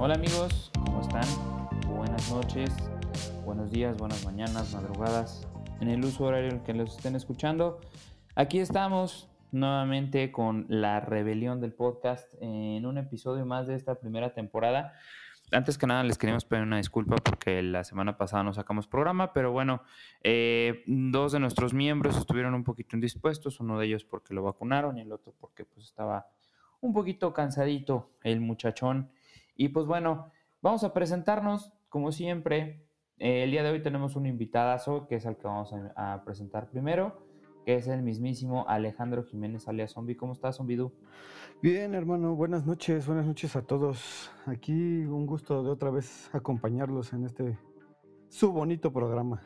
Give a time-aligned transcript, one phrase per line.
[0.00, 1.24] Hola amigos, ¿cómo están?
[1.86, 2.70] Buenas noches,
[3.46, 5.46] buenos días, buenas mañanas, madrugadas,
[5.80, 7.80] en el uso horario en que los estén escuchando.
[8.34, 14.34] Aquí estamos nuevamente con la rebelión del podcast en un episodio más de esta primera
[14.34, 14.94] temporada.
[15.50, 19.32] Antes que nada les queríamos pedir una disculpa porque la semana pasada no sacamos programa,
[19.32, 19.82] pero bueno,
[20.22, 24.98] eh, dos de nuestros miembros estuvieron un poquito indispuestos, uno de ellos porque lo vacunaron
[24.98, 26.26] y el otro porque pues estaba
[26.80, 29.10] un poquito cansadito el muchachón.
[29.56, 32.84] Y pues bueno, vamos a presentarnos como siempre.
[33.18, 36.68] Eh, el día de hoy tenemos un invitadazo que es el que vamos a presentar
[36.68, 37.27] primero,
[37.68, 40.16] que es el mismísimo Alejandro Jiménez alias Zombie.
[40.16, 40.90] ¿Cómo estás, Zombidú?
[41.60, 44.30] Bien, hermano, buenas noches, buenas noches a todos.
[44.46, 47.58] Aquí un gusto de otra vez acompañarlos en este
[48.30, 49.42] su bonito programa.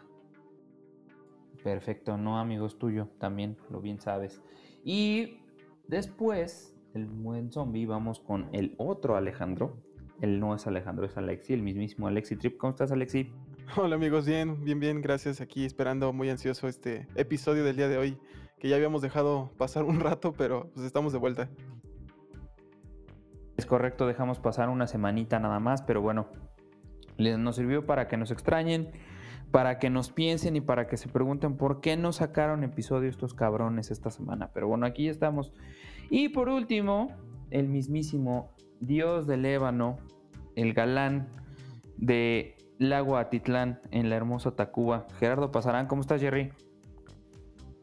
[1.64, 4.40] Perfecto, no amigos tuyo, también lo bien sabes.
[4.84, 5.40] Y
[5.88, 9.82] después, el buen zombie, vamos con el otro Alejandro.
[10.20, 12.56] Él no es Alejandro, es Alexi, el mismísimo Alexi Trip.
[12.56, 13.32] ¿Cómo estás, Alexi?
[13.76, 15.40] Hola amigos, bien, bien, bien, gracias.
[15.40, 18.18] Aquí esperando muy ansioso este episodio del día de hoy,
[18.58, 21.48] que ya habíamos dejado pasar un rato, pero pues estamos de vuelta.
[23.56, 26.28] Es correcto, dejamos pasar una semanita nada más, pero bueno,
[27.18, 28.90] nos sirvió para que nos extrañen,
[29.50, 33.34] para que nos piensen y para que se pregunten por qué no sacaron episodio estos
[33.34, 34.50] cabrones esta semana.
[34.52, 35.52] Pero bueno, aquí estamos.
[36.10, 37.14] Y por último,
[37.50, 39.98] el mismísimo Dios del Ébano,
[40.56, 41.28] el galán
[41.96, 45.06] de Lago Atitlán en la hermosa Tacuba.
[45.20, 46.52] Gerardo Pasarán, ¿cómo estás, Jerry?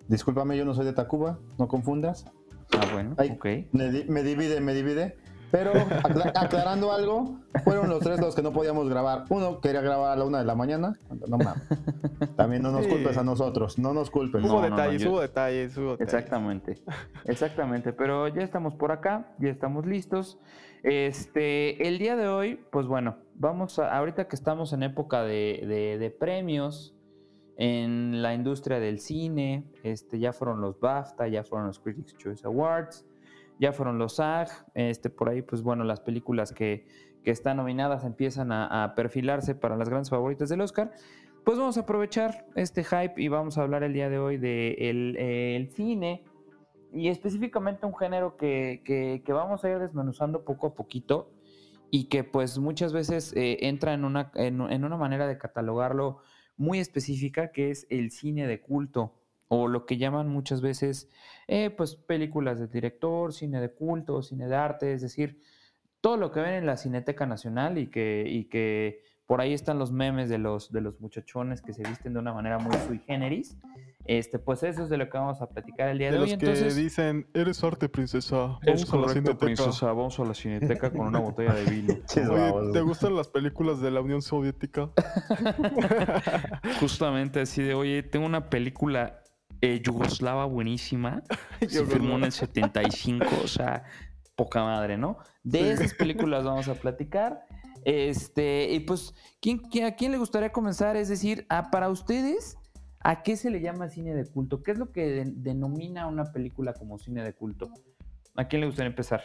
[0.07, 2.25] Discúlpame, yo no soy de Tacuba, no confundas.
[2.77, 3.45] Ah, bueno, Ay, ok.
[3.71, 5.15] Me, di- me divide, me divide.
[5.51, 9.25] Pero acla- aclarando algo, fueron los tres los que no podíamos grabar.
[9.29, 10.93] Uno quería grabar a la una de la mañana.
[11.27, 11.63] No mames.
[12.35, 14.43] También no nos culpes a nosotros, no nos culpes.
[14.43, 16.13] Hubo no, no, detalles, yo- hubo detalles, hubo detalles.
[16.13, 16.77] Exactamente,
[17.25, 17.93] exactamente.
[17.93, 20.37] Pero ya estamos por acá, ya estamos listos.
[20.83, 25.63] Este, el día de hoy, pues bueno, vamos a, ahorita que estamos en época de,
[25.97, 26.95] de- premios
[27.57, 32.45] en la industria del cine, este, ya fueron los BAFTA, ya fueron los Critics Choice
[32.45, 33.05] Awards,
[33.59, 36.85] ya fueron los SAG, este, por ahí, pues bueno, las películas que,
[37.23, 40.91] que están nominadas empiezan a, perfilarse para las grandes favoritas del Oscar.
[41.43, 45.13] Pues vamos a aprovechar este hype y vamos a hablar el día de hoy del
[45.13, 46.23] de el cine
[46.93, 51.31] y específicamente un género que, que- que vamos a ir desmenuzando poco a poquito
[51.91, 56.21] y que pues muchas veces eh, entra en una, en, una manera de catalogarlo
[56.57, 59.15] muy específica que es el cine de culto
[59.47, 61.09] o lo que llaman muchas veces
[61.47, 65.41] eh, pues películas de director, cine de culto, cine de arte, es decir,
[66.01, 69.79] todo lo que ven en la Cineteca Nacional y que, y que por ahí están
[69.79, 72.99] los memes de los, de los muchachones que se visten de una manera muy sui
[73.05, 73.57] generis.
[74.11, 76.29] Este, pues eso es de lo que vamos a platicar el día de, De hoy.
[76.31, 78.57] los que Entonces, dicen, eres arte, princesa.
[78.63, 79.37] es Vamos a la cineteca".
[79.37, 79.85] princesa.
[79.93, 81.93] Vamos a la cineteca con una botella de vino.
[82.31, 82.73] Oye.
[82.73, 84.89] ¿te gustan las películas de la Unión Soviética?
[86.79, 89.21] Justamente así de, oye, tengo una película
[89.61, 91.21] eh, yugoslava buenísima.
[91.67, 93.83] Se firmó en el 75, o sea,
[94.35, 95.17] poca madre, ¿no?
[95.43, 95.65] De Sí.
[95.69, 97.41] esas películas vamos a platicar.
[97.85, 100.97] Este, y pues, ¿quién, quién- ¿a quién le gustaría comenzar?
[100.97, 102.57] Es decir, a, para ustedes,
[103.01, 104.63] ¿a qué se le llama cine de culto?
[104.63, 107.69] ¿Qué es lo que de- denomina una película como cine de culto?
[108.35, 109.21] ¿A quién le gustaría empezar?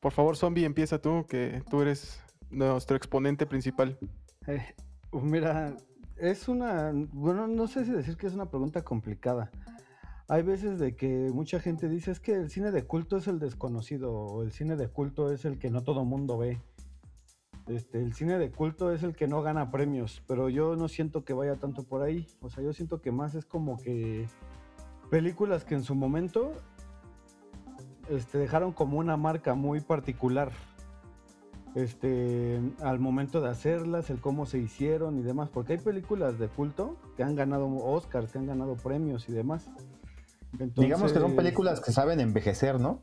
[0.00, 2.20] Por favor, zombie, empieza tú, que tú eres
[2.50, 3.98] nuestro exponente principal.
[4.46, 4.62] Eh,
[5.10, 5.76] pues mira,
[6.16, 9.50] es una, bueno, no sé si decir que es una pregunta complicada.
[10.28, 13.38] Hay veces de que mucha gente dice es que el cine de culto es el
[13.38, 16.60] desconocido o el cine de culto es el que no todo mundo ve.
[17.68, 21.24] Este, el cine de culto es el que no gana premios, pero yo no siento
[21.24, 22.26] que vaya tanto por ahí.
[22.40, 24.26] O sea, yo siento que más es como que
[25.10, 26.52] películas que en su momento
[28.08, 30.50] este, dejaron como una marca muy particular
[31.74, 36.48] este, al momento de hacerlas, el cómo se hicieron y demás, porque hay películas de
[36.48, 39.70] culto que han ganado Oscars, que han ganado premios y demás.
[40.76, 43.00] Digamos que son películas que saben envejecer, ¿no?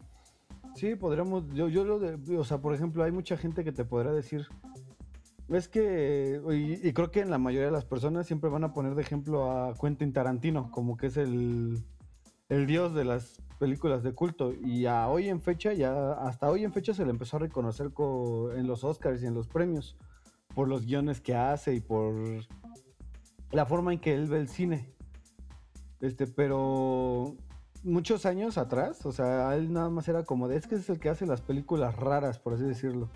[0.76, 3.84] Sí, podríamos, yo, yo lo de, o sea, por ejemplo, hay mucha gente que te
[3.86, 4.48] podrá decir,
[5.50, 6.42] es que,
[6.84, 9.52] y, creo que en la mayoría de las personas siempre van a poner de ejemplo
[9.52, 11.84] a Quentin Tarantino, como que es el,
[12.50, 16.64] el dios de las películas de culto, y a hoy en fecha, ya hasta hoy
[16.64, 19.98] en fecha se le empezó a reconocer co- en los Oscars y en los premios,
[20.56, 22.14] por los guiones que hace y por
[23.52, 24.94] la forma en que él ve el cine.
[26.00, 27.36] Este, pero
[27.84, 31.00] muchos años atrás, o sea, él nada más era como de, es que es el
[31.00, 33.10] que hace las películas raras, por así decirlo.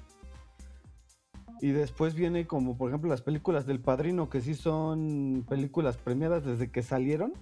[1.61, 6.43] Y después viene como, por ejemplo, las películas del Padrino, que sí son películas premiadas
[6.43, 7.33] desde que salieron.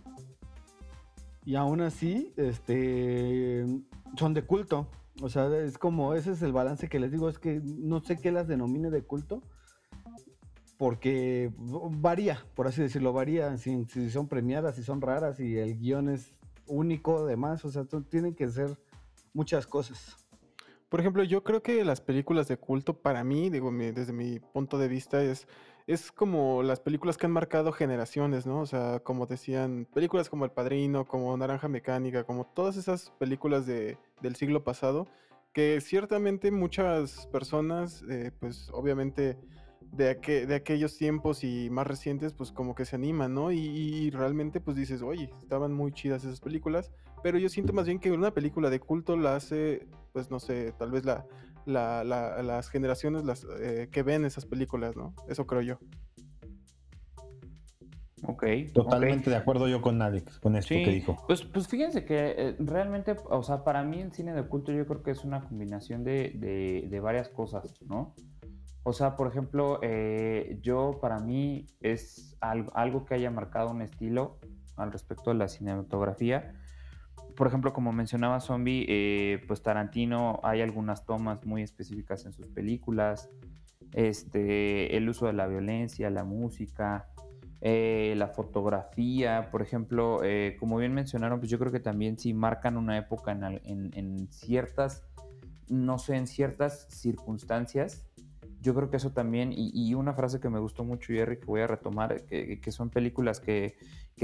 [1.44, 3.66] Y aún así, este,
[4.16, 4.88] son de culto.
[5.22, 8.18] O sea, es como, ese es el balance que les digo, es que no sé
[8.18, 9.42] qué las denomine de culto,
[10.78, 15.78] porque varía, por así decirlo, varía si, si son premiadas, si son raras, y el
[15.78, 16.34] guion es
[16.72, 18.78] único, además, o sea, tienen que ser
[19.34, 20.18] muchas cosas.
[20.90, 24.78] Por ejemplo, yo creo que las películas de culto, para mí, digo, desde mi punto
[24.78, 25.48] de vista, es,
[25.88, 28.60] es como las películas que han marcado generaciones, ¿no?
[28.60, 33.66] O sea, como decían, películas como El Padrino, como Naranja Mecánica, como todas esas películas
[33.66, 35.08] de, del siglo pasado,
[35.54, 39.38] que ciertamente muchas personas, eh, pues obviamente
[39.92, 40.16] de,
[40.46, 43.52] de aquellos tiempos y más recientes, pues como que se animan, ¿no?
[43.52, 46.92] Y, realmente pues dices, oye, estaban muy chidas esas películas,
[47.24, 50.74] pero yo siento más bien que una película de culto la hace, pues no sé,
[50.78, 51.26] tal vez la,
[51.66, 55.14] las generaciones las, eh, que ven esas películas, ¿no?
[55.28, 55.80] Eso creo yo.
[58.24, 58.46] Ok.
[58.74, 61.18] Totalmente de acuerdo yo con Alex, con esto que dijo.
[61.26, 64.86] Pues, pues fíjense que eh, realmente, o sea, para mí el cine de culto yo
[64.86, 68.14] creo que es una combinación de, de, de varias cosas, ¿no?
[68.84, 74.40] O sea, por ejemplo, eh, yo para mí es algo, que haya marcado un estilo
[74.76, 76.56] al respecto de la cinematografía.
[77.36, 82.48] Por ejemplo, como mencionaba Zombie, eh, pues Tarantino hay algunas tomas muy específicas en sus
[82.48, 83.30] películas.
[83.94, 87.08] Este, el uso de la violencia, la música,
[87.62, 90.22] eh, la fotografía, por ejemplo,
[90.60, 95.06] como bien mencionaron, pues yo creo que también sí marcan una época en, en ciertas,
[95.68, 98.11] no sé, en ciertas circunstancias
[98.62, 101.62] yo creo que eso también, y, una frase que me gustó mucho, Jerry, que voy
[101.62, 103.76] a retomar, que, son películas que,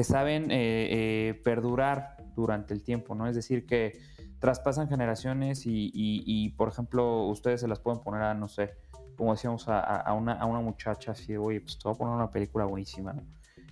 [0.03, 3.27] saben eh, eh, perdurar durante el tiempo, ¿no?
[3.27, 3.99] Es decir, que
[4.39, 8.75] traspasan generaciones y, por ejemplo, ustedes se las pueden poner a, no sé,
[9.15, 13.13] como decíamos, a, una, muchacha así, oye, pues te voy a poner una película buenísima,
[13.13, 13.23] ¿no?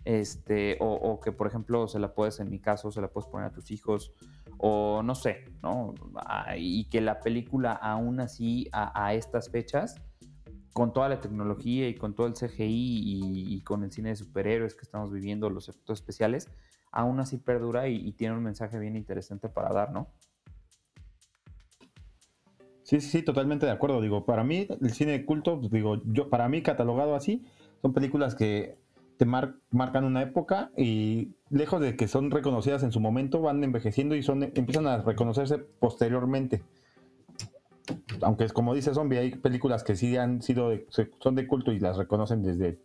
[0.04, 3.48] Este, o, que, por ejemplo, se la puedes, en mi caso, se la puedes poner
[3.48, 4.14] a tus hijos,
[4.58, 5.94] o no sé, ¿no?
[6.16, 10.02] Ah, y que la película, aún así, a estas fechas,
[10.76, 14.76] con toda la tecnología y con todo el CGI y, con el cine de superhéroes
[14.76, 16.50] que estamos viviendo, los efectos especiales,
[16.92, 20.10] aún así perdura y, tiene un mensaje bien interesante para dar, ¿no?
[22.84, 24.02] Sí, sí, totalmente de acuerdo.
[24.02, 27.46] Digo, para mí el cine de culto, pues, digo, yo para mí catalogado así,
[27.82, 28.78] son películas que
[29.16, 34.14] te marcan una época y lejos de que son reconocidas en su momento, van envejeciendo
[34.14, 36.64] y son empiezan a reconocerse posteriormente
[38.22, 40.72] aunque es como dice Zombie, hay películas que sí han sido,
[41.20, 42.80] son de culto y las reconocen desde,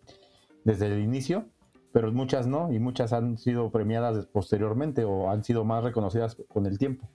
[0.64, 1.46] desde el inicio,
[1.92, 6.66] pero muchas no, y muchas han sido premiadas posteriormente o han sido más reconocidas con
[6.66, 7.08] el tiempo.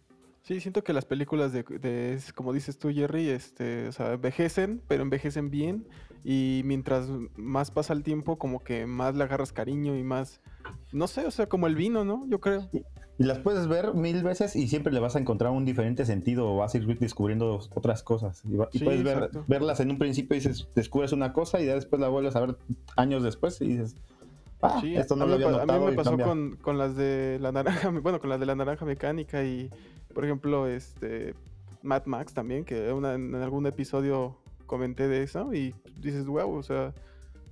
[0.43, 5.01] Sí, siento que las películas de, como dices tú, Jerry, este, o sea, envejecen, pero
[5.01, 5.87] envejecen bien.
[6.23, 10.41] Y mientras más pasa el tiempo, como que más le agarras cariño y más,
[10.91, 12.27] no sé, o sea, como el vino, ¿no?
[12.27, 12.69] Yo creo.
[13.17, 16.51] Y las puedes ver mil veces y siempre le vas a encontrar un diferente sentido
[16.51, 18.43] o vas a ir descubriendo otras cosas.
[18.73, 19.03] Y, puedes
[19.47, 22.41] verlas en un principio y dices, descubres una cosa y ya después la vuelves a
[22.41, 22.57] ver
[22.97, 23.95] años después y dices,
[24.61, 25.71] ah, esto no lo había notado.
[25.71, 28.83] A mí me pasó con, las de la naranja, bueno, con las de la naranja
[28.83, 29.69] mecánica y,
[30.13, 31.35] por ejemplo, este
[31.83, 34.35] Mad Max también, que en algún episodio
[34.65, 36.93] comenté de eso y dices, wow, o sea,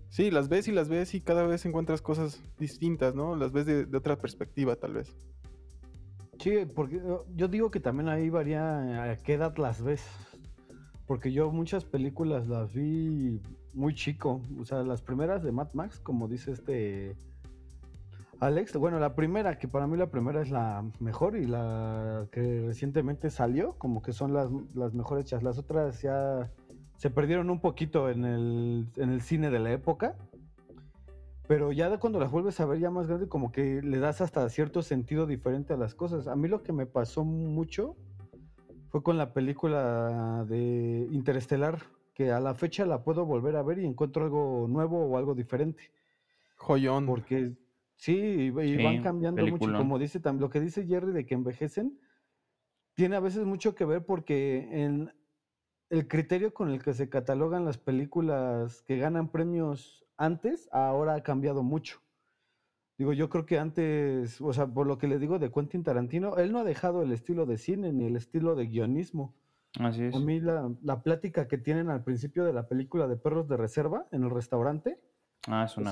[0.09, 3.37] sí, las ves y las ves y cada vez encuentras cosas distintas, ¿no?
[3.37, 5.15] Las ves de otra perspectiva tal vez.
[6.43, 7.01] Sí, porque
[7.37, 10.05] yo digo que también ahí varía a qué edad las ves.
[11.07, 13.39] Porque yo muchas películas las vi
[13.73, 14.41] muy chico.
[14.59, 17.15] O sea, las primeras de Mad Max, como dice este
[18.41, 18.75] Alex.
[18.75, 23.29] Bueno, la primera, que para mí la primera es la mejor y la que recientemente
[23.29, 25.43] salió, como que son las, las mejores hechas.
[25.43, 26.51] Las otras ya
[26.97, 30.17] se perdieron un poquito en el, en el cine de la época.
[31.47, 34.21] Pero ya de cuando las vuelves a ver ya más grande, como que le das
[34.21, 36.27] hasta cierto sentido diferente a las cosas.
[36.27, 37.97] A mí lo que me pasó mucho
[38.89, 41.79] fue con la película de Interestelar,
[42.13, 45.35] que a la fecha la puedo volver a ver y encuentro algo nuevo o algo
[45.35, 45.91] diferente.
[46.55, 47.05] Joyón.
[47.05, 47.53] Porque
[47.97, 49.73] sí, y, van cambiando mucho.
[49.73, 51.99] Como dice lo que dice Jerry de que envejecen,
[52.93, 55.11] tiene a veces mucho que ver porque en
[55.89, 61.23] el criterio con el que se catalogan las películas que ganan premios antes, ahora ha
[61.23, 62.01] cambiado mucho.
[62.97, 66.37] Digo, yo creo que antes, o sea, por lo que le digo de Quentin Tarantino,
[66.37, 69.33] él no ha dejado el estilo de cine ni el estilo de guionismo.
[69.79, 70.15] Así es.
[70.15, 74.07] A mí la, plática que tienen al principio de la película de Perros de Reserva
[74.11, 74.99] en el restaurante.
[75.47, 75.91] Ah, es una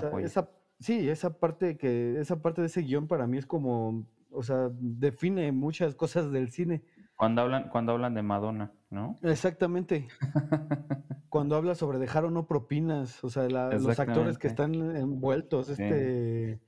[0.79, 4.69] sí, esa parte que esa parte de ese guion para mí es como o sea,
[4.71, 6.83] define muchas cosas del cine.
[7.15, 9.17] Cuando hablan, cuando hablan de Madonna, ¿no?
[9.23, 10.07] Exactamente.
[11.31, 16.59] cuando habla sobre dejar o no propinas, o sea, los actores que están envueltos, este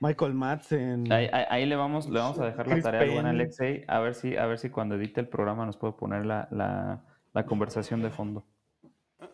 [0.00, 1.12] Michael Madsen.
[1.12, 4.36] Ahí, le vamos, le vamos a dejar la tarea al buen Alexei, a ver si,
[4.36, 8.44] a ver si cuando edite el programa nos puede poner la, la, conversación de fondo.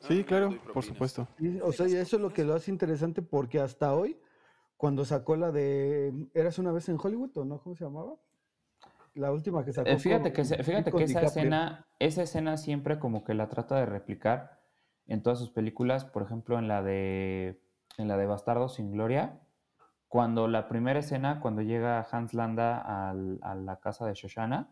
[0.00, 1.26] Sí, claro, por supuesto.
[1.62, 4.21] o sea, eso es lo que lo hace interesante porque hasta hoy,
[4.76, 7.61] cuando sacó la de Eras una vez en Hollywood, ¿o no?
[7.61, 8.14] ¿Cómo se llamaba?
[9.17, 9.89] La última que sacó.
[9.89, 13.87] Eh, fíjate que, fíjate que esa escena, esa escena siempre como que la trata de
[13.87, 14.61] replicar
[15.07, 17.63] en todas sus películas, por ejemplo, en la de
[17.99, 19.41] en la de Bastardo sin Gloria,
[20.09, 24.71] cuando la primera escena, cuando llega Hans Landa a la casa de Shoshana,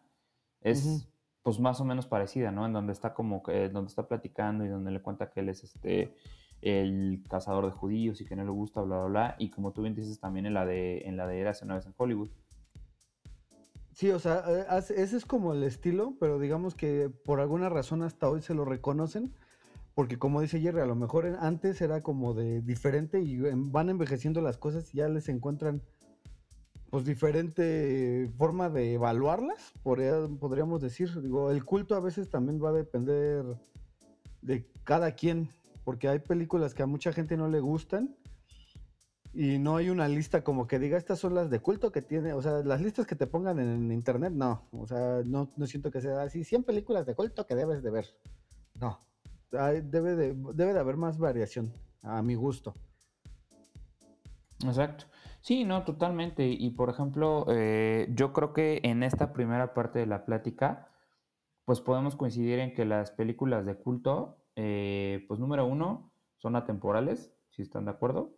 [0.61, 1.09] es
[1.43, 2.67] pues más o menos parecida, ¿no?
[2.67, 5.63] En donde está como que, donde está platicando y donde le cuenta que él es
[5.63, 6.15] este
[6.63, 9.37] el cazador de judíos y que no le gusta, bla, bla, bla.
[9.39, 11.85] Y como tú bien dices también en la de, en la de Eras una vez
[11.85, 12.31] en Hollywood.
[13.95, 18.03] Sí, o sea, eh, ese es como el estilo, pero digamos que por alguna razón
[18.03, 19.33] hasta hoy se lo reconocen
[19.95, 24.41] porque como dice Jerry, a lo mejor antes era como de diferente y van envejeciendo
[24.41, 25.83] las cosas y ya les encuentran
[26.91, 31.21] pues diferente forma de evaluarlas, podríamos decir.
[31.23, 33.45] Digo, el culto a veces también va a depender
[34.43, 35.49] de cada quien,
[35.85, 38.17] porque hay películas que a mucha gente no le gustan
[39.35, 42.33] y no hay una lista como que diga estas son las de culto que tiene,
[42.33, 45.91] o sea, las listas que te pongan en internet, no, o sea, no, no siento
[45.91, 48.07] que sea así, 100 películas de culto que debes de ver,
[48.75, 48.99] no,
[49.51, 51.73] debe, de, debe de haber más variación,
[52.03, 52.75] a mi gusto.
[54.65, 55.07] Exacto.
[55.41, 56.47] Sí, no, totalmente.
[56.47, 60.89] Y por ejemplo, eh, yo creo que en esta primera parte de la plática,
[61.67, 67.35] pues podemos coincidir en que las películas de culto, eh, pues número uno, son atemporales,
[67.51, 68.33] si están de acuerdo.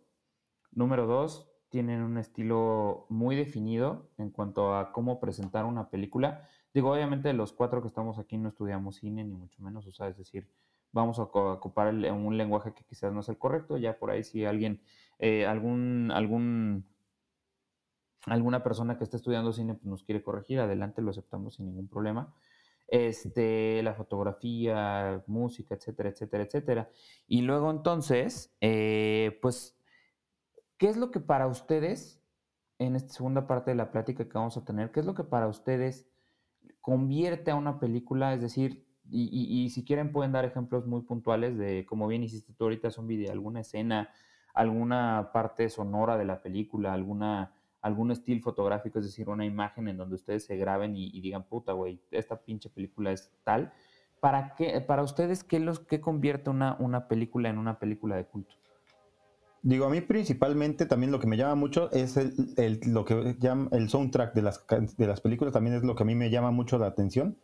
[0.71, 6.47] Número dos, tienen un estilo muy definido en cuanto a cómo presentar una película.
[6.73, 10.07] Digo, obviamente los cuatro que estamos aquí no estudiamos cine, ni mucho menos, o sea,
[10.07, 10.47] es decir,
[10.91, 14.45] vamos a ocupar un lenguaje que quizás no es el correcto, ya por ahí si
[14.45, 14.81] alguien,
[15.19, 16.85] eh, algún, algún,
[18.25, 21.87] alguna persona que esté estudiando cine pues, nos quiere corregir, adelante, lo aceptamos sin ningún
[21.87, 22.33] problema.
[22.87, 26.89] Este, la fotografía, música, etcétera, etcétera, etcétera.
[27.27, 29.76] Y luego entonces, eh, pues,
[30.77, 32.23] ¿qué es lo que para ustedes,
[32.79, 35.23] en esta segunda parte de la plática que vamos a tener, qué es lo que
[35.23, 36.07] para ustedes
[36.81, 41.85] convierte a una película, es decir, y, si quieren pueden dar ejemplos muy puntuales de,
[41.85, 44.09] como bien hiciste tú ahorita, son video, alguna escena,
[44.53, 49.97] alguna parte sonora de la película, alguna, algún estilo fotográfico, es decir, una imagen en
[49.97, 53.71] donde ustedes se graben y, digan, puta, güey, esta pinche película es tal.
[54.19, 58.25] ¿Para, qué, para ustedes, qué, los, qué convierte una, una película en una película de
[58.25, 58.55] culto?
[59.67, 63.67] Digo, a mí principalmente también lo que me llama mucho es el, lo que llama
[63.73, 66.51] el soundtrack de las, de las películas, también es lo que a mí me llama
[66.51, 67.35] mucho la atención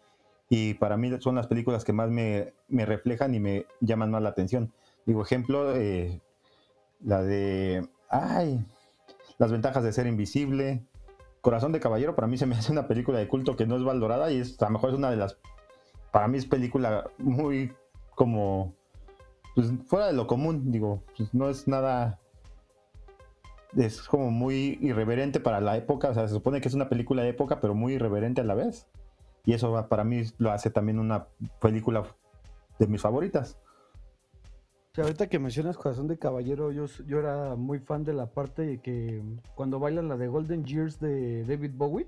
[0.47, 4.29] y para mí son las películas que más me, reflejan y me llaman más la
[4.29, 4.71] atención.
[5.05, 6.21] Digo, ejemplo, eh,
[7.03, 8.65] la de, ay,
[9.37, 10.81] las ventajas de ser invisible.
[11.41, 13.83] Corazón de Caballero para mí se me hace una película de culto que no es
[13.83, 15.39] valorada y es, a lo mejor es una de las,
[16.13, 17.73] para mí es película muy
[18.15, 18.75] como,
[19.55, 22.19] pues fuera de lo común, digo, pues no es nada,
[23.75, 27.23] es como muy irreverente para la época, o sea, se supone que es una película
[27.23, 28.87] de época, pero muy irreverente a la vez.
[29.45, 31.27] Y eso para mí lo hace también una
[31.59, 32.03] película
[32.79, 33.57] de mis favoritas.
[34.95, 38.77] ahorita que mencionas Corazón de Caballero, yo, yo era muy fan de la parte de
[38.79, 39.21] que
[39.55, 42.07] cuando bailan la de Golden Years de David Bowie,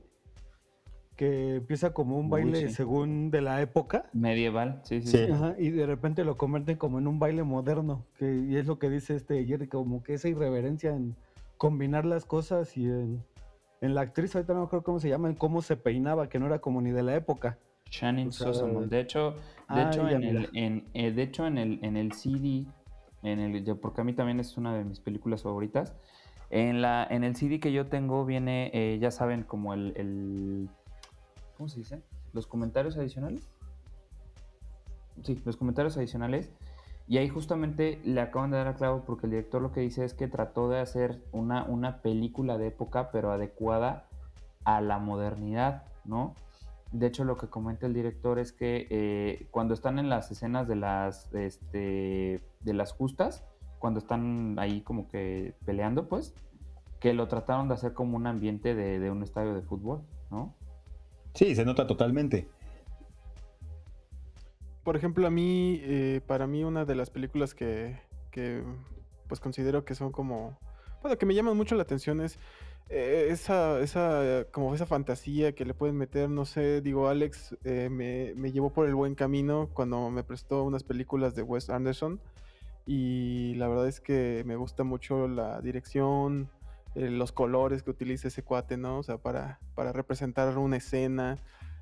[1.15, 4.09] que empieza como un baile según de la época.
[4.13, 5.17] Medieval, sí, sí.
[5.17, 5.27] sí.
[5.57, 8.89] y de repente lo convierten como en un baile moderno, que y es lo que
[8.89, 11.15] dice este Jerry, como que esa irreverencia en
[11.57, 13.23] combinar las cosas y en
[13.81, 16.39] en la actriz, ahorita no me acuerdo cómo se llama, en cómo se peinaba, que
[16.39, 17.57] no era como ni de la época.
[17.89, 19.35] Shannon o De hecho, de
[19.67, 22.65] ah, hecho, en el, eh, de hecho en el, en el CD,
[23.21, 25.93] en el, porque a mí también es una de mis películas favoritas.
[26.49, 30.69] En, la, en el CD que yo tengo viene, eh, ya saben, como el, el,
[31.57, 32.01] ¿Cómo se dice?
[32.33, 33.49] Los comentarios adicionales.
[35.23, 36.51] Sí, los comentarios adicionales.
[37.07, 40.03] Y ahí justamente le acaban de dar a clavo porque el director lo que dice
[40.03, 44.07] es que trató de hacer una, una película de época, pero adecuada
[44.63, 46.33] a la modernidad, ¿no?
[46.91, 50.67] De hecho, lo que comenta el director es que eh, cuando están en las escenas
[50.67, 53.45] de las, este, de las justas,
[53.79, 56.33] cuando están ahí como que peleando, pues,
[56.99, 60.55] que lo trataron de hacer como un ambiente de, de un estadio de fútbol, ¿no?
[61.35, 62.47] Sí, se nota totalmente.
[64.83, 67.99] Por ejemplo, a mí, eh, para mí una de las películas que,
[69.27, 70.57] pues considero que son como,
[71.01, 72.39] bueno, que me llaman mucho la atención es
[72.89, 77.89] eh, esa, esa, como esa fantasía que le pueden meter, no sé, digo, Alex eh,
[77.89, 82.21] me, me llevó por el buen camino cuando me prestó unas películas de Wes Anderson
[82.85, 86.49] y la verdad es que me gusta mucho la dirección,
[86.95, 88.99] eh, los colores que utiliza ese cuate, ¿no?
[88.99, 91.37] O sea, para, para representar una escena,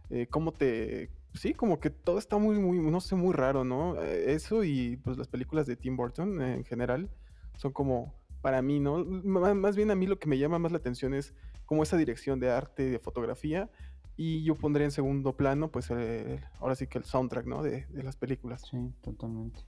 [0.09, 1.09] eh, cómo te...
[1.33, 3.99] Sí, como que todo está muy, muy, no sé, muy raro, ¿no?
[4.01, 7.09] Eh, eso y pues las películas de Tim Burton en general
[7.57, 9.03] son como, para mí, ¿no?
[9.05, 11.33] Más bien a mí lo que me llama más la atención es
[11.65, 13.69] como esa dirección de arte, de fotografía,
[14.15, 17.63] y yo pondría en segundo plano, pues eh, ahora sí que el soundtrack, ¿no?
[17.63, 18.61] De, de las películas.
[18.69, 19.61] Sí, totalmente.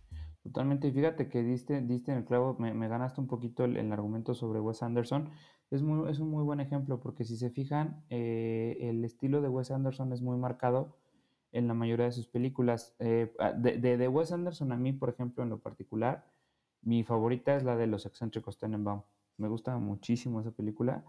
[0.45, 0.87] Totalmente.
[0.87, 4.35] Y fíjate que diste, diste en el clavo, me, ganaste un poquito el, el argumento
[4.35, 5.31] sobre Wes Anderson.
[5.71, 9.49] Es muy, es un muy buen ejemplo porque si se fijan, eh, el estilo de
[9.49, 10.97] Wes Anderson es muy marcado
[11.51, 12.95] en la mayoría de sus películas.
[12.99, 16.27] Eh, a- de, de, Wes Anderson a mí, por ejemplo, en lo particular,
[16.83, 19.01] mi favorita es la de Los Excéntricos Tenenbaum.
[19.37, 21.03] Me gusta muchísimo esa película.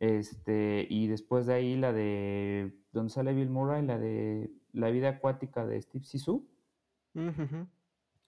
[0.00, 5.10] Este, y después de ahí la de donde sale Bill Murray, la de La vida
[5.10, 6.46] acuática de Steve Zissou.
[7.14, 7.66] Ujujú,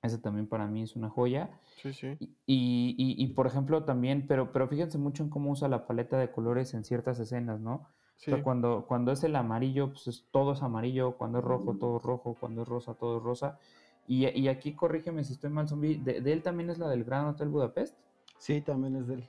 [0.05, 1.49] Esa también para mí es una joya.
[1.83, 2.17] Sí, sí.
[2.21, 5.87] Y, y- y- y, por ejemplo también, pero, pero fíjense mucho en cómo usa la
[5.87, 7.75] paleta de colores en ciertas escenas, ¿no?
[7.75, 8.31] O Sí.
[8.31, 11.97] sea, cuando, cuando es el amarillo, pues es- todo es amarillo, cuando es rojo, todo
[11.97, 13.59] es rojo, cuando es rosa, todo es rosa.
[14.07, 17.05] Y, y aquí corrígeme si estoy mal, zombie, de, de él también es la del
[17.05, 17.97] Gran Hotel Budapest.
[18.39, 19.25] Sí, también es del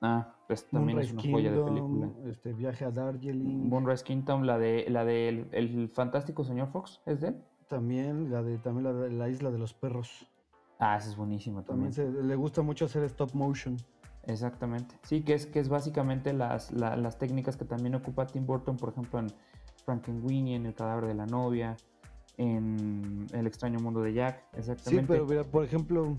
[0.00, 2.06] Ah, pues también es una joya de película.
[2.08, 7.00] Kingdom, este viaje a Darjeeling, Moonrise Kingdom, la de la del el fantástico señor Fox,
[7.06, 7.44] ¿es de él?
[7.72, 10.26] También la de también la de la isla de los perros.
[10.78, 11.90] Ah, esa es buenísima también.
[11.90, 13.78] También se, le gusta mucho hacer stop motion.
[14.24, 14.94] Exactamente.
[15.04, 18.76] Sí, que es, que es básicamente las, la- las técnicas que también ocupa Tim Burton,
[18.76, 19.28] por ejemplo, en
[19.86, 21.76] Frankenweenie, en El cadáver de la novia,
[22.36, 24.44] en El extraño mundo de Jack.
[24.52, 25.12] Sí, Exactamente.
[25.14, 26.18] pero mira, por ejemplo,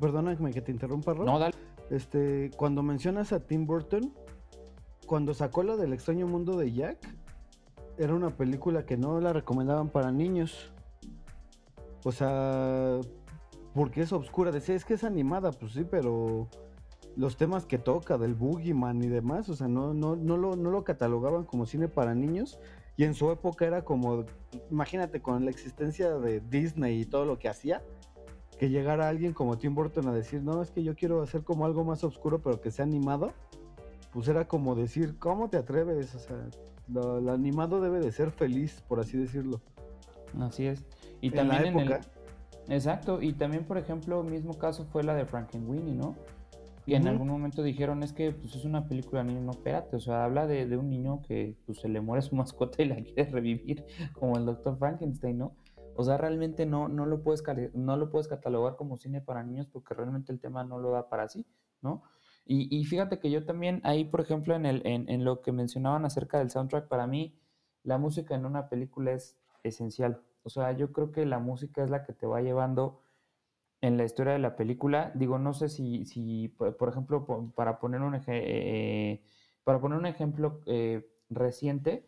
[0.00, 1.26] perdóname que te interrumpa, Rob.
[1.26, 1.54] No, dale.
[1.90, 4.14] Este, cuando mencionas a Tim Burton,
[5.06, 6.98] cuando sacó la del extraño mundo de Jack,
[7.98, 10.72] era una película que no la recomendaban para niños.
[12.06, 13.00] O sea,
[13.74, 14.52] porque es obscura.
[14.52, 16.46] Decía, es que es animada, pues sí, pero
[17.16, 20.70] los temas que toca del Boogeyman y demás, o sea, no, no, no, lo, no
[20.70, 22.60] lo catalogaban como cine para niños.
[22.96, 24.24] Y en su época era como,
[24.70, 27.82] imagínate, con la existencia de Disney y todo lo que hacía,
[28.56, 31.66] que llegara alguien como Tim Burton a decir, no, es que yo quiero hacer como
[31.66, 33.32] algo más oscuro, pero que sea animado,
[34.12, 36.14] pues era como decir, ¿cómo te atreves?
[36.14, 36.36] O sea,
[36.86, 39.60] lo, lo animado debe de ser feliz, por así decirlo.
[40.38, 40.84] Así es.
[41.26, 42.00] Y En la también en el-.
[42.68, 43.22] Exacto.
[43.22, 46.16] Y también, por ejemplo, mismo caso fue la de Frankenweenie, ¿no?
[46.84, 50.00] Que en algún momento dijeron, es que pues, es una película niño, no, espérate, o
[50.00, 52.96] sea, habla de, de un niño que pues, se le muere su mascota y la
[52.96, 54.78] quiere revivir, como el Dr.
[54.78, 55.56] Frankenstein, ¿no?
[55.96, 57.42] O sea, realmente no, no, lo puedes,
[57.74, 61.08] no lo puedes catalogar como cine para niños porque realmente el tema no lo da
[61.08, 61.44] para sí,
[61.80, 62.02] ¿no?
[62.44, 65.50] Y, y fíjate que yo también ahí, por ejemplo, en, el, en, en lo que
[65.50, 67.36] mencionaban acerca del soundtrack, para mí
[67.82, 70.20] la música en una película es esencial.
[70.46, 73.02] O sea, yo creo que la música es la que te va llevando
[73.80, 75.10] en la historia de la película.
[75.14, 79.22] Digo, no sé si, si por ejemplo, para poner un, eje- eh,
[79.64, 82.06] para poner un ejemplo eh, reciente,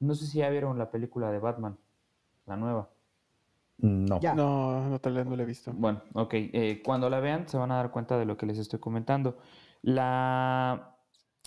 [0.00, 1.78] no sé si ya vieron la película de Batman,
[2.46, 2.90] la nueva.
[3.78, 4.20] No.
[4.20, 4.34] Ya.
[4.34, 5.72] No, no, tal vez no lo he visto.
[5.72, 6.34] Bueno, ok.
[6.34, 9.38] eh, cuando la vean se van a dar cuenta de lo que les estoy comentando.
[9.82, 10.96] La,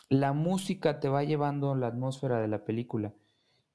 [0.09, 3.13] la música te va llevando la atmósfera de la película.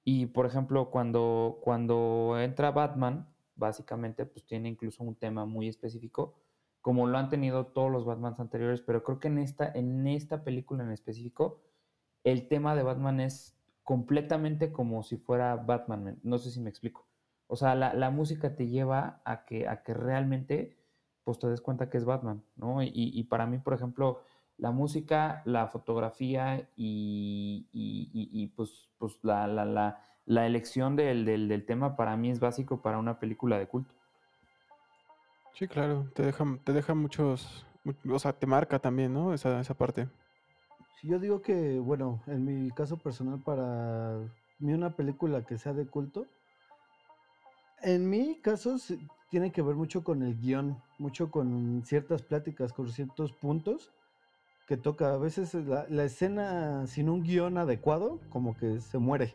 [0.04, 6.34] Y por ejemplo, cuando, cuando entra Batman, básicamente pues tiene incluso un tema muy específico,
[6.82, 10.44] como lo han tenido todos los Batmans anteriores, pero creo que en esta, en esta
[10.44, 11.62] película en específico,
[12.24, 16.18] el tema de Batman es completamente como si fuera Batman.
[16.22, 17.06] No sé si me explico.
[17.46, 20.76] O sea, la, la música te lleva a que, a que realmente
[21.24, 22.82] pues te des cuenta que es Batman, ¿no?
[22.82, 24.20] Y, y para mí, por ejemplo,
[24.58, 30.96] la música, la fotografía y, y- y- y, pues, pues la, la, la, la elección
[30.96, 33.94] del, del, del tema para mí es básico para una película de culto.
[35.54, 39.32] Sí, claro, te deja, te deja muchos, mu- o sea, te marca también, ¿no?
[39.32, 40.08] Esa, esa parte.
[41.00, 44.18] Sí, Yo digo que, bueno, en mi caso personal, para
[44.58, 46.26] mí una película que sea de culto,
[47.82, 48.76] en mi caso
[49.30, 53.92] tiene que ver mucho con el guion, mucho con ciertas pláticas, con ciertos puntos
[54.66, 55.12] que toca.
[55.14, 59.35] A veces la, la escena sin un guion adecuado, como que se muere,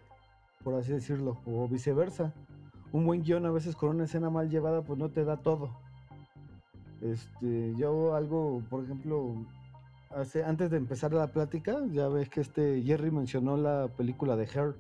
[0.64, 2.34] por así decirlo, o viceversa.
[2.92, 5.70] Un buen guion a veces con una escena mal llevada, pues no te da todo.
[7.02, 9.36] Este, yo algo, por ejemplo,
[10.10, 14.44] hace, antes de empezar la plática, ya ves que este Jerry mencionó la película de
[14.46, 14.76] Her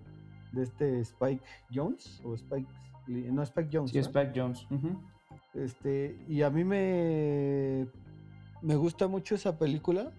[0.51, 2.67] de este Spike Jones o Spike
[3.07, 3.91] Lee- no Spike Jones.
[3.91, 3.99] Sí.
[3.99, 4.67] Spike Jones.
[5.53, 7.87] Este, y a mí me
[8.61, 10.11] me gusta mucho esa película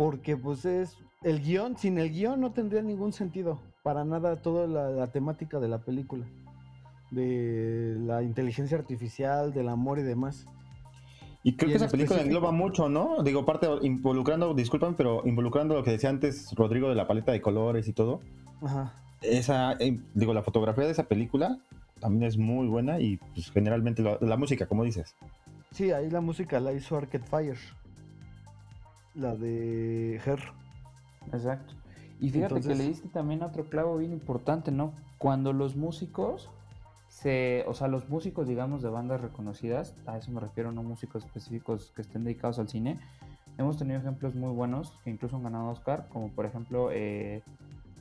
[0.00, 4.66] porque pues es el guion, sin el guion no tendría ningún sentido, para nada toda
[4.66, 6.24] la, temática de la película,
[7.10, 10.46] de la inteligencia artificial, del amor y demás.
[11.42, 13.22] Y creo que esa película engloba mucho, ¿no?
[13.22, 17.42] Digo, parte involucrando, disculpan, pero involucrando lo que decía antes Rodrigo de la paleta de
[17.42, 18.22] colores y todo.
[18.62, 18.94] Ajá.
[19.20, 21.58] Esa, eh, digo, la fotografía de esa película
[22.00, 25.14] también es muy buena y pues generalmente la música, como dices.
[25.72, 27.58] Sí, ahí la música la hizo Arcade Fire.
[29.20, 30.40] La de Her.
[31.32, 31.74] Exacto.
[32.20, 34.94] Y fíjate que le diste también otro clavo bien importante, ¿no?
[35.18, 36.50] Cuando los músicos
[37.08, 41.24] se, o sea, los músicos, digamos, de bandas reconocidas, a eso me refiero, no músicos
[41.24, 42.98] específicos que estén dedicados al cine,
[43.58, 47.42] hemos tenido ejemplos muy buenos que incluso han ganado Oscar, como por ejemplo eh,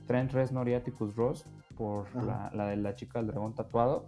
[0.07, 1.45] Trent Reznor y Atticus Ross
[1.77, 4.05] por la, la, de la chica del dragón tatuado,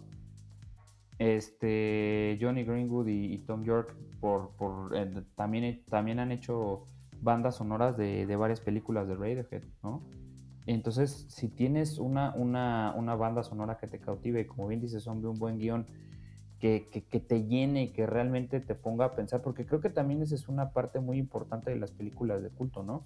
[1.21, 4.49] este, Johnny Greenwood y, Tom York por,
[4.95, 6.83] eh, también, también han hecho
[7.21, 10.01] bandas sonoras de, varias películas de Radiohead, ¿no?
[10.65, 15.39] Entonces, si tienes una, una, banda sonora que te cautive, como bien dices, hombre, un
[15.39, 15.85] buen guion,
[16.59, 20.21] que, que, te llene y que realmente te ponga a pensar, porque creo que también
[20.21, 23.05] esa es una parte muy importante de las películas de culto, ¿no?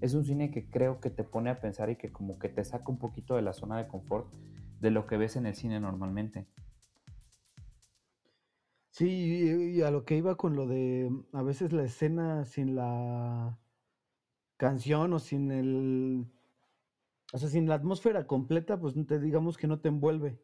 [0.00, 2.64] Es un cine que creo que te pone a pensar y que como que te
[2.64, 4.26] saca un poquito de la zona de confort
[4.80, 6.46] de lo que ves en el cine normalmente.
[8.96, 13.58] Sí, y a lo que iba con lo de a veces la escena sin la
[14.56, 16.26] canción o sin el,
[17.34, 20.40] o sea, sin la atmósfera completa, pues te digamos que no te envuelve.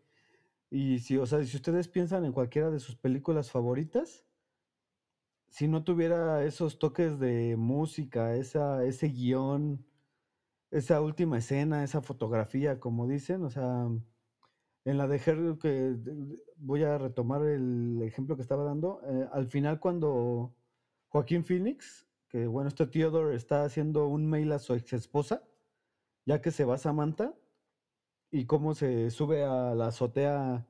[0.71, 4.27] Y si, o sea, si ustedes piensan en cualquiera de sus películas favoritas,
[5.49, 9.87] si no tuviera esos toques de música, esa, ese guion,
[10.71, 13.89] esa última escena, esa fotografía, como dicen, o sea,
[14.85, 15.97] en la de Her, que
[16.57, 20.55] voy a retomar el ejemplo que estaba dando, eh, al final cuando
[21.09, 25.43] Joaquín Phoenix, que bueno, este Theodore está haciendo un mail a su ex esposa,
[26.25, 27.35] ya que se va Samantha,
[28.31, 30.67] y cómo se sube a la azotea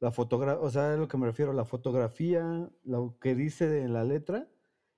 [0.00, 3.94] la fotografía, o sea, a lo que me refiero, la fotografía, lo que dice en
[3.94, 4.48] la letra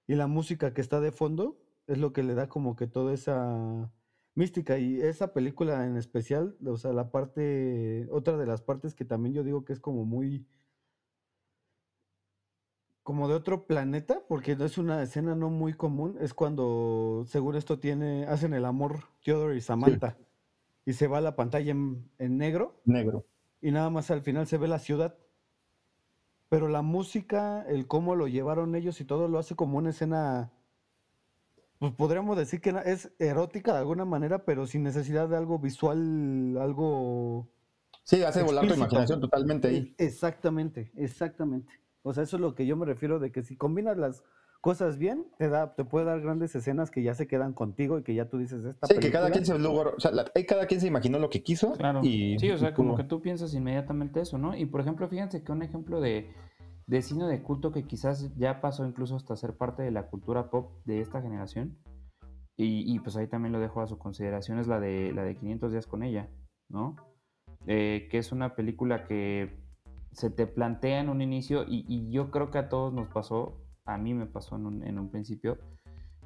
[0.07, 3.13] y la música que está de fondo, es lo que le da como que toda
[3.13, 3.93] esa
[4.37, 4.79] mística.
[4.79, 9.35] Y esa película en especial, o sea, la parte, otra de las partes que también
[9.35, 10.47] yo digo que es como muy,
[13.03, 17.57] como de otro planeta, porque no es una escena no muy común, es cuando, según
[17.57, 20.17] esto tiene, hacen el amor Theodore y Samantha.
[20.85, 22.81] Y se va a la pantalla en, en negro.
[22.85, 23.27] Negro.
[23.61, 25.19] Y nada más al final se ve la ciudad.
[26.49, 30.53] Pero la música, el cómo lo llevaron ellos y todo lo hace como una escena
[31.79, 36.57] pues podríamos decir que es erótica de alguna manera, pero sin necesidad de algo visual,
[36.59, 37.49] algo...
[38.05, 39.95] Sí, hace volar tu imaginación totalmente ahí.
[39.99, 41.73] Exactamente, exactamente.
[42.03, 44.23] O sea, eso es lo que yo me refiero de que si combinas las
[44.61, 48.03] cosas bien, te da, te puede dar grandes escenas que ya se quedan contigo y
[48.03, 50.13] que ya tú dices esta Sí, que cada quien se lugar, o sea,
[50.47, 51.73] cada quien se imaginó lo que quiso.
[51.73, 52.01] Claro.
[52.03, 54.57] Y, sí, o sea, como que tú piensas inmediatamente eso, ¿no?
[54.57, 56.33] Y por ejemplo, fíjense que un ejemplo de
[56.87, 60.51] de cine de culto que quizás ya pasó incluso hasta ser parte de la cultura
[60.51, 61.77] pop de esta generación.
[62.59, 65.73] Y, pues ahí también lo dejo a su consideración, es la de, la de 500
[65.73, 66.31] días con ella,
[66.71, 66.97] ¿no?
[67.67, 69.63] Eh, que es una película que
[70.13, 73.99] se te plantea en un inicio y, yo creo que a todos nos pasó, a
[73.99, 75.59] mí me pasó en un, principio,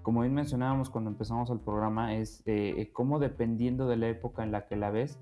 [0.03, 4.53] como bien mencionábamos cuando empezamos el programa, es eh, cómo dependiendo de la época en
[4.53, 5.18] la que la ves,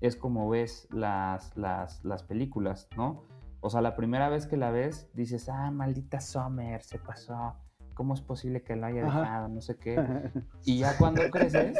[0.00, 3.22] es como ves las, las, las películas, ¿no?
[3.60, 7.54] O sea, la primera vez que la ves, dices, ah, maldita Summer, se pasó.
[7.94, 9.48] ¿Cómo es posible que la haya dejado?
[9.48, 9.96] No sé qué.
[10.64, 11.76] Y ya cuando creces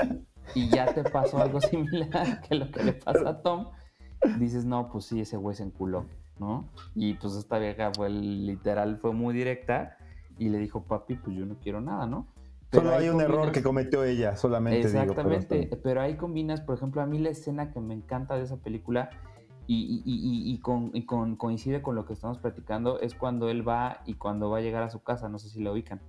[0.54, 3.68] y ya te pasó algo similar que lo que le pasa a Tom,
[4.38, 6.06] dices, no, pues sí, ese güey se enculó,
[6.38, 6.68] ¿no?
[6.94, 9.96] Y pues esta vieja fue literal, fue muy directa
[10.38, 12.26] y le dijo, papi, pues yo no quiero nada, ¿no?
[12.72, 14.82] Solo hay un error que cometió ella, solamente.
[14.82, 18.44] Exactamente, pero, pero ahí combinas, por ejemplo, a mí la escena que me encanta de
[18.44, 19.10] esa película
[19.72, 24.58] y, con, coincide con lo que estamos platicando, es cuando él va y cuando va
[24.58, 26.00] a llegar a su casa, no sé si lo ubican,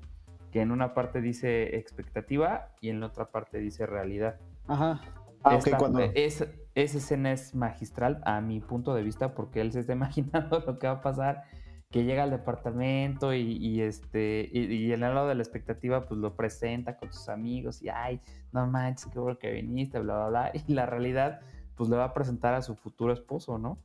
[0.52, 4.38] que en una parte dice expectativa y en la otra parte dice realidad.
[4.68, 5.02] Ajá.
[5.44, 6.00] Ah, cuando...
[6.00, 10.80] esa escena es magistral a mi punto de vista porque él se está imaginando lo
[10.80, 11.44] que va a pasar,
[11.92, 16.36] que llega al departamento y, este y, en el lado de la expectativa pues lo
[16.36, 18.22] presenta con sus amigos y ay,
[18.54, 20.52] no manches, qué bueno que viniste, bla, bla, bla.
[20.68, 21.42] Y la realidad
[21.82, 23.80] pues le va a presentar a su futuro esposo, ¿no?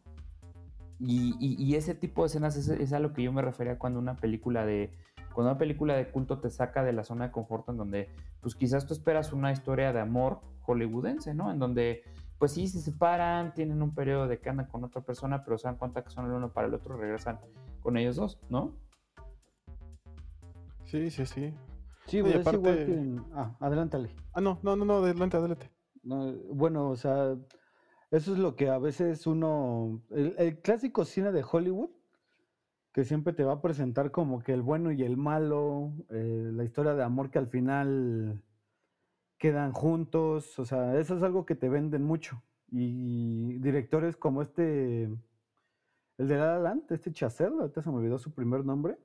[1.01, 4.67] Y, ese tipo de escenas es, a lo que yo me refería cuando una película
[4.67, 4.93] de
[5.33, 8.11] cuando una película de culto te saca de la zona de confort en donde
[8.43, 11.51] pues quizás tú esperas una historia de amor hollywoodense, ¿no?
[11.51, 12.03] En donde
[12.39, 15.67] pues sí se separan, tienen un periodo de que andan con otra persona, pero se
[15.67, 17.41] dan cuenta que son el uno para el otro, regresan
[17.81, 18.75] con ellos dos, ¿no?
[20.85, 21.55] Sí, sí, sí.
[22.05, 24.11] Sí, y güey, es igual que en- Ah, adelántale.
[24.35, 25.71] Ah, no, no, no, no, adelante, adelante.
[26.07, 27.37] No, bueno, o sea,
[28.11, 31.91] eso es lo que a veces uno, el, el clásico cine de Hollywood,
[32.93, 36.65] que siempre te va a presentar como que el bueno y el malo, eh, la
[36.65, 38.43] historia de amor que al final
[39.39, 42.43] quedan juntos, o sea, eso es algo que te venden mucho.
[42.71, 48.19] Y directores como este, el de La La Land, este Chazelle, ahorita se me olvidó
[48.19, 48.97] su primer nombre,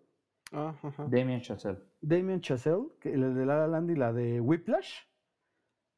[0.53, 1.05] Ah, ajá.
[1.09, 1.79] Damien Chazelle.
[2.01, 4.99] Damien Chazelle, que el de La La Land y la de Whiplash.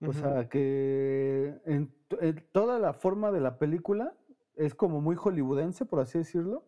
[0.06, 4.14] O sea, que en, to- en toda la forma de la película
[4.56, 6.66] es como muy hollywoodense, por así decirlo,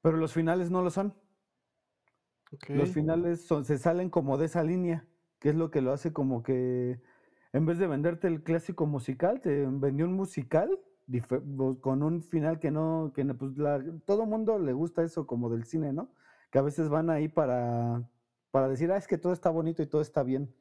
[0.00, 1.14] pero los finales no lo son.
[2.78, 5.06] Los finales son- se salen como de esa línea,
[5.38, 7.00] que es lo que lo hace como que
[7.52, 10.78] en vez de venderte el clásico musical, te vendió un musical
[11.80, 15.64] con un final que no, que pues la- todo mundo le gusta eso como del
[15.64, 16.12] cine, ¿no?
[16.50, 18.08] Que a veces van ahí para,
[18.50, 20.54] para decir, ah, es que todo está bonito y todo está bien.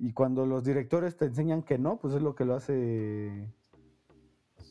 [0.00, 3.48] Y cuando los directores te enseñan que no, pues es lo que lo hace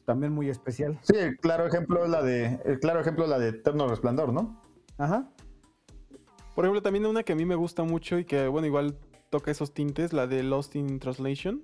[0.06, 0.98] también muy especial.
[1.02, 4.32] Sí, el claro ejemplo es la de, el claro ejemplo es la de Eterno Resplandor,
[4.32, 4.62] ¿no?
[4.98, 5.30] Ajá.
[6.56, 8.98] Por ejemplo, también una que a mí me gusta mucho y que, bueno, igual
[9.30, 11.62] toca esos tintes, la de Lost in Translation.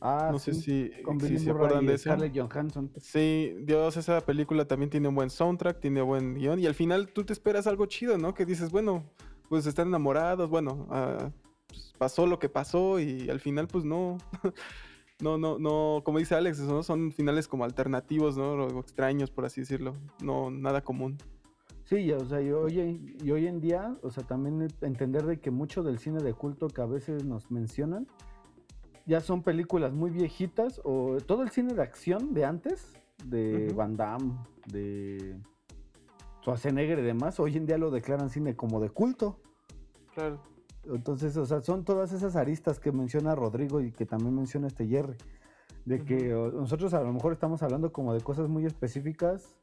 [0.00, 2.16] Ah, no sé sí, si, con si Bill se acuerdan de esa.
[2.32, 2.92] Johansson.
[2.98, 7.08] Sí, Dios, esa película también tiene un buen soundtrack, tiene buen guion y al final
[7.08, 8.34] tú te esperas algo chido, ¿no?
[8.34, 9.02] Que dices, bueno,
[9.48, 11.32] pues están enamorados, bueno, ah,
[11.68, 14.18] pues, pasó lo que pasó y al final pues no,
[15.20, 16.82] no, no, no, como dice Alex, ¿no?
[16.82, 18.52] son finales como alternativos, ¿no?
[18.52, 21.18] O extraños, por así decirlo, no, nada común.
[21.84, 25.40] Sí, ya, o sea, y hoy, y hoy en día, o sea, también entender de
[25.40, 28.06] que mucho del cine de culto que a veces nos mencionan,
[29.06, 32.92] ya son películas muy viejitas, o todo el cine de acción de antes,
[33.24, 33.72] de.
[33.74, 34.34] Van Damme,
[34.66, 35.38] de
[36.42, 39.40] Schwarzenegger y demás, hoy en día lo declaran cine como de culto.
[40.14, 40.42] Claro.
[40.92, 44.86] Entonces, o sea, son todas esas aristas que menciona Rodrigo y que también menciona este
[44.86, 45.16] Jerry.
[45.84, 49.56] De que nosotros a lo mejor estamos hablando como de cosas muy específicas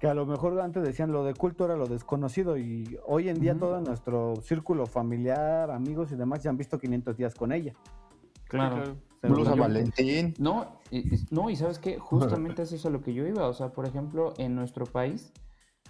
[0.00, 3.40] que a lo mejor antes decían lo de culto era lo desconocido y hoy en
[3.40, 7.72] día todo nuestro círculo familiar, amigos y demás ya han visto 500 días con ella.
[8.48, 8.96] Claro.
[9.20, 10.34] Se Blusa Valentín.
[10.38, 13.46] No, y- no, y sabes qué, justamente es eso a lo que yo iba.
[13.48, 15.32] O sea, por ejemplo, en nuestro país,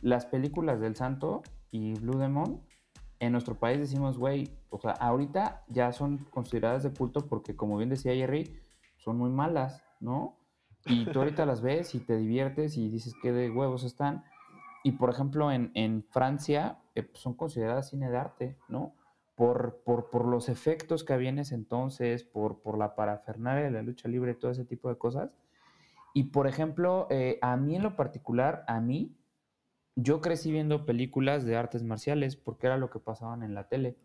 [0.00, 2.60] las películas del Santo y Blue Demon,
[3.24, 7.76] en nuestro país decimos, güey, o sea, ahorita ya son consideradas de culto porque, como
[7.76, 8.60] bien decía Jerry,
[8.96, 10.38] son muy malas, ¿no?
[10.86, 14.24] Y tú ahorita las ves y te diviertes y dices qué de huevos están.
[14.82, 18.94] Y por ejemplo, en, en Francia eh, pues, son consideradas cine de arte, ¿no?
[19.34, 23.70] Por, por, por los efectos que había en ese entonces, por, por la parafernalia de
[23.70, 25.34] la lucha libre, todo ese tipo de cosas.
[26.12, 29.16] Y por ejemplo, eh, a mí en lo particular, a mí,
[29.96, 33.96] yo crecí viendo películas de artes marciales porque era lo que pasaban en la tele.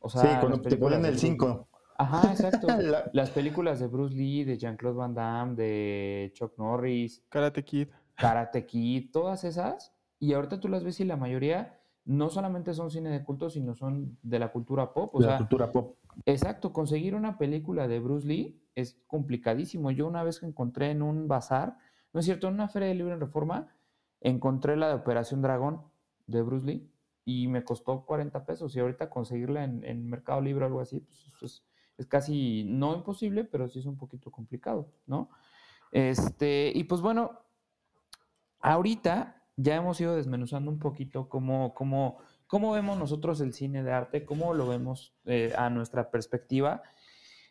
[0.00, 0.74] O sea, Sí, las cuando te de
[1.08, 1.30] el Bruce Lee.
[1.32, 1.68] 5.
[1.96, 2.66] Ajá, exacto.
[2.80, 7.88] La- Las películas de Bruce Lee, de Jean-Claude Van Damme, de Chuck Norris, Karate Kid.
[8.16, 12.90] Karate Kid, todas esas, y ahorita tú las ves y la mayoría no solamente son
[12.90, 15.14] cine de culto, sino son de la cultura pop.
[15.16, 15.96] O la sea, cultura pop.
[16.26, 19.90] exacto, conseguir una película de Bruce Lee es complicadísimo.
[19.90, 21.76] Yo una vez que encontré en un bazar,
[22.12, 23.68] no es cierto, en una feria de libro en reforma,
[24.24, 25.82] encontré la de Operación Dragón
[26.26, 26.90] de Bruce Lee
[27.24, 28.74] y me costó 40 pesos.
[28.74, 31.06] Y ahorita conseguirla en, Mercado Libre o algo así,
[31.38, 31.62] pues
[31.96, 35.30] es casi no imposible, pero sí es un poquito complicado, ¿no?
[35.92, 37.38] Este, y pues bueno,
[38.60, 43.92] ahorita ya hemos ido desmenuzando un poquito cómo, cómo, cómo vemos nosotros el cine de
[43.92, 46.82] arte, cómo lo vemos eh, a nuestra perspectiva.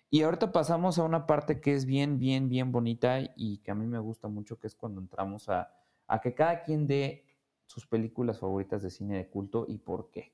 [0.10, 3.76] Y ahorita pasamos a una parte que es bien, bien, bien bonita y que a
[3.76, 5.72] mí me gusta mucho, que es cuando entramos a,
[6.08, 7.26] a que cada quien dé
[7.66, 10.34] sus películas favoritas de cine de culto y por qué.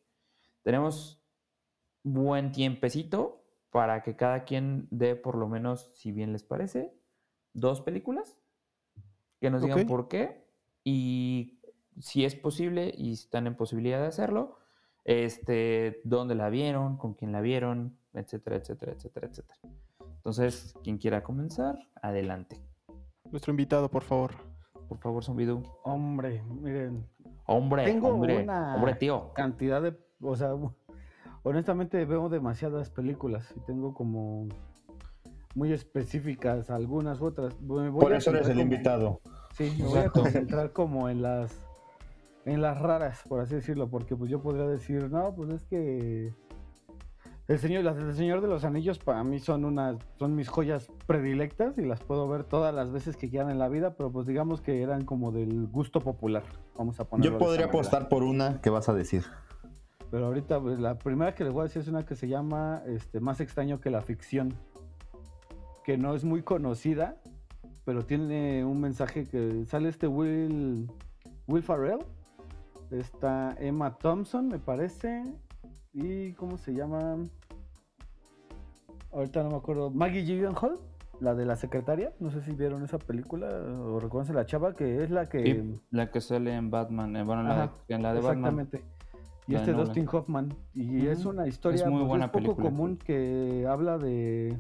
[0.64, 1.24] Tenemos
[2.04, 6.94] buen tiempecito para que cada quien dé por lo menos, si bien les parece,
[7.54, 8.38] dos películas,
[9.40, 10.46] que nos digan por qué
[10.84, 11.60] y
[12.00, 14.58] si es posible y están en posibilidad de hacerlo,
[15.06, 19.60] este, dónde la vieron, con quién la vieron, etcétera, etcétera, etcétera, etcétera.
[20.16, 22.62] Entonces, quien quiera comenzar, adelante.
[23.32, 24.49] Nuestro invitado, por favor.
[24.90, 25.62] Por favor, Zombidu.
[25.84, 27.06] Hombre, miren,
[27.46, 29.32] Hombre, Tengo hombre, una- hombre, tío.
[29.34, 30.52] cantidad de, o sea,
[31.44, 34.48] honestamente veo demasiadas películas y tengo como
[35.56, 37.60] muy específicas algunas otras.
[37.62, 39.22] Me voy Por eso eres el como- invitado.
[39.56, 41.66] Sí, me voy a concentrar como en las
[42.46, 46.34] en las raras, por así decirlo, porque pues yo podría decir, no, pues es que
[47.50, 50.88] el señor, las del Señor de los Anillos para mí son unas, son mis joyas
[51.08, 54.28] predilectas y las puedo ver todas las veces que quieran en la vida, pero pues
[54.28, 56.44] digamos que eran como del gusto popular.
[56.78, 57.32] Vamos a ponerlo.
[57.32, 59.24] Yo podría apostar por una que vas a decir.
[60.12, 62.84] Pero ahorita pues, la primera que les voy a decir es una que se llama
[62.86, 64.54] este, Más extraño que la ficción.
[65.84, 67.18] Que no es muy conocida,
[67.84, 70.88] pero tiene un mensaje que sale este Will,
[71.48, 72.06] Will Farrell.
[72.92, 75.24] Está Emma Thompson, me parece.
[75.94, 77.18] Y ¿cómo se llama?
[79.12, 79.90] Ahorita no me acuerdo.
[79.90, 80.80] Maggie Gyllenhaal,
[81.20, 82.14] la de la secretaria.
[82.20, 85.44] No sé si vieron esa película o reconocen la chava que es la que.
[85.44, 87.16] Sí, la que sale en Batman.
[87.16, 88.60] eh, Bueno, Ajá, en la de Batman.
[88.60, 88.84] Exactamente.
[89.48, 89.74] Y La este.
[89.74, 90.54] Dustin Hoffman.
[90.76, 92.70] Y es una historia Es muy pues, buena es poco película.
[92.70, 94.56] común que habla de,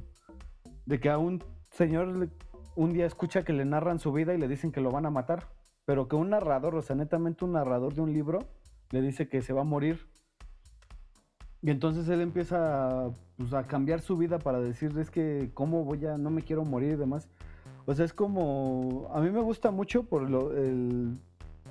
[0.87, 2.29] de que a un señor
[2.75, 5.11] un día escucha que le narran su vida y le dicen que lo van a
[5.11, 5.43] matar.
[5.85, 8.39] Pero que un narrador, o sea, netamente un narrador de un libro,
[8.91, 10.07] le dice que se va a morir.
[11.61, 16.05] Y entonces él empieza pues, a cambiar su vida para decir, es que, ¿cómo voy
[16.05, 17.27] a, no me quiero morir y demás?
[17.85, 21.17] O sea, es como, a mí me gusta mucho por lo, el,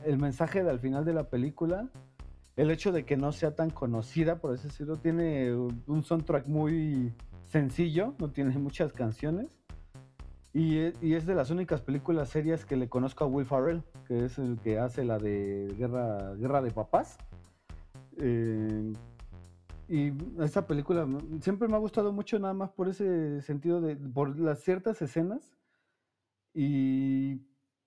[0.04, 1.88] el mensaje de al final de la película,
[2.56, 7.14] el hecho de que no sea tan conocida, por así decirlo, tiene un soundtrack muy
[7.46, 9.58] sencillo, no tiene muchas canciones.
[10.52, 13.82] Y e- y es de las únicas películas serias que le conozco a Will Farrell,
[14.06, 17.16] que es el que hace la de Guerra, Guerra de Papás.
[18.16, 18.92] Eh,
[19.88, 21.06] y esta película
[21.40, 25.56] siempre me ha gustado mucho nada más por ese sentido de, por las ciertas escenas
[26.52, 27.40] y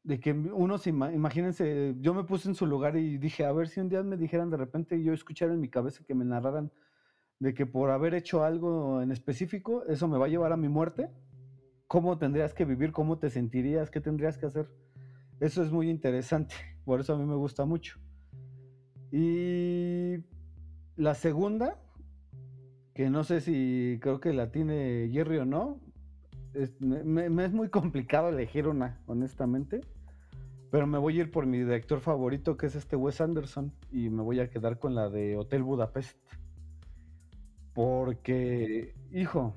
[0.04, 3.52] de que uno se ima- imagínense, yo me puse en su lugar y dije, a
[3.52, 6.26] ver si un día me dijeran de repente, yo escuchara en mi cabeza que me
[6.26, 6.72] narraran
[7.40, 10.70] de que por haber hecho algo en específico, eso me va a llevar a mi
[10.70, 11.10] muerte.
[11.88, 12.92] ¿Cómo tendrías que vivir?
[12.92, 13.90] ¿Cómo te sentirías?
[13.92, 14.70] ¿Qué tendrías que hacer?
[15.40, 18.00] Eso es muy interesante, por eso a mí me gusta mucho.
[19.12, 20.24] Y
[20.96, 21.81] la segunda,
[22.94, 25.80] que no sé si creo que la tiene Jerry o no,
[26.80, 29.82] me, es muy complicado elegir una, honestamente.
[30.70, 34.10] Pero me voy a ir por mi director favorito, que es este Wes Anderson, y
[34.10, 36.18] me voy a quedar con la de Hotel Budapest.
[37.74, 39.54] Porque, hijo,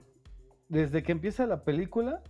[0.69, 2.21] desde que empieza la película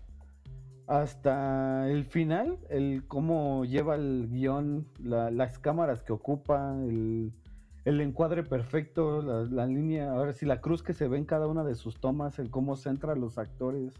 [0.86, 7.32] hasta el final, el cómo lleva el guion, la- las cámaras que ocupa, el,
[7.84, 11.64] el encuadre perfecto, la, línea, ahora sí, la cruz que se ve en cada una
[11.64, 13.92] de sus tomas, el cómo centra a los actores,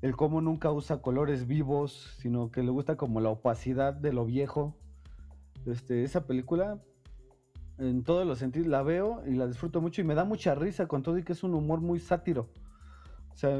[0.00, 4.24] el cómo nunca usa colores vivos, sino que le gusta como la opacidad de lo
[4.24, 4.76] viejo.
[5.66, 6.80] Este, esa película,
[7.78, 10.86] en todos los sentidos, la veo y la disfruto mucho y me da mucha risa
[10.86, 12.48] con todo y que es un humor muy sátiro.
[13.32, 13.58] O sea,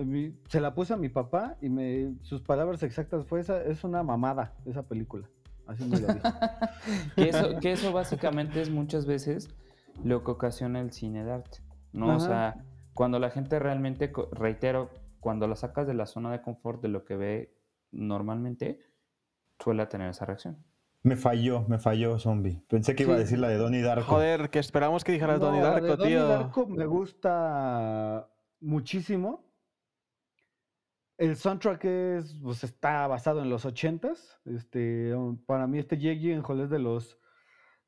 [0.48, 4.04] se la puse a mi papá y me, sus palabras exactas fue esa, es una
[4.04, 5.28] mamada esa película.
[5.66, 6.28] Así me lo dijo.
[7.16, 9.48] Que eso, que eso básicamente es muchas veces
[10.04, 11.58] lo que ocasiona el cine de arte,
[11.92, 12.16] ¿no?
[12.16, 16.82] O sea, cuando la gente realmente, reitero, cuando la sacas de la zona de confort
[16.82, 17.54] de lo que ve
[17.92, 18.80] normalmente,
[19.58, 20.58] suele tener esa reacción.
[21.02, 22.62] Me falló, me falló, zombie.
[22.68, 23.22] Pensé que iba a Sí.
[23.24, 24.04] decir la de Donnie Darko.
[24.04, 26.28] Joder, que esperamos que dijeras Donnie No, la Darko, de Donnie tío.
[26.28, 28.28] Darko me gusta
[28.60, 29.44] muchísimo.
[31.16, 34.40] El soundtrack es, pues, está basado en los ochentas.
[34.44, 37.18] Este, um, para mí este Jake Gyllenhaal es de los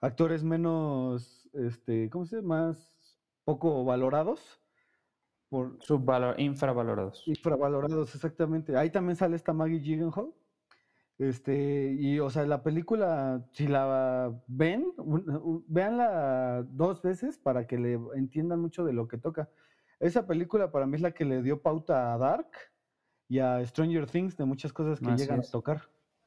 [0.01, 2.69] actores menos, este, ¿cómo se llama?
[2.69, 4.61] Más poco valorados.
[5.49, 7.23] Por, Subvalor, infravalorados.
[7.27, 8.77] infravalorados, exactamente.
[8.77, 10.33] Ahí también sale esta Maggie Gyllenhaal.
[11.19, 14.93] Este, y o sea, la película, si la ven,
[15.67, 19.49] véanla dos veces para que le entiendan mucho de lo que toca.
[19.99, 22.51] Esa película para mí es la que le dio pauta a Dark
[23.29, 25.49] y a Stranger Things de muchas cosas que Así llegan es.
[25.49, 25.83] a tocar.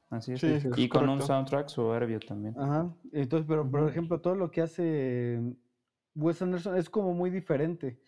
[0.10, 0.42] Así es.
[0.42, 2.56] Sí, y con un soundtrack soberbio también.
[2.60, 2.94] Ajá.
[3.12, 5.40] Entonces, pero por ejemplo, todo lo que hace
[6.16, 8.02] Wes Anderson es como muy diferente.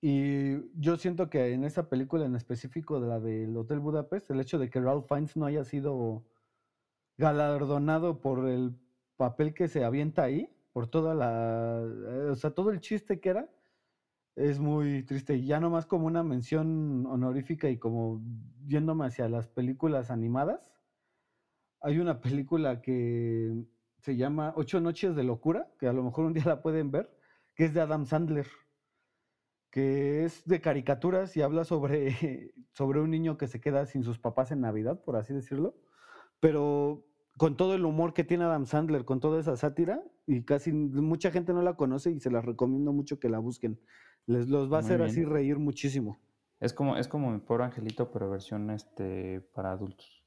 [0.00, 4.40] Y yo siento que en esa película en específico de la del Hotel Budapest, el
[4.40, 6.24] hecho de que Ralph Fiennes no haya sido
[7.16, 8.74] galardonado por el
[9.16, 13.30] papel que se avienta ahí, por toda la, eh, o sea, todo el chiste que
[13.30, 13.48] era,
[14.36, 15.36] es muy triste.
[15.36, 18.22] Y ya nomás como una mención honorífica y como
[18.66, 20.72] yéndome hacia las películas animadas,
[21.80, 23.52] hay una película que
[23.98, 27.10] se llama Ocho Noches de Locura, que a lo mejor un día la pueden ver,
[27.54, 28.46] que es de Adam Sandler,
[29.70, 34.18] que es de caricaturas y habla sobre, sobre un niño que se queda sin sus
[34.18, 35.76] papás en Navidad, por así decirlo,
[36.40, 37.06] pero
[37.36, 41.30] con todo el humor que tiene Adam Sandler, con toda esa sátira, y casi mucha
[41.30, 43.80] gente no la conoce y se las recomiendo mucho que la busquen.
[44.26, 45.10] Les los va a hacer bien.
[45.10, 46.18] así reír muchísimo.
[46.60, 50.22] Es como, es como mi pobre angelito, pero versión este para adultos.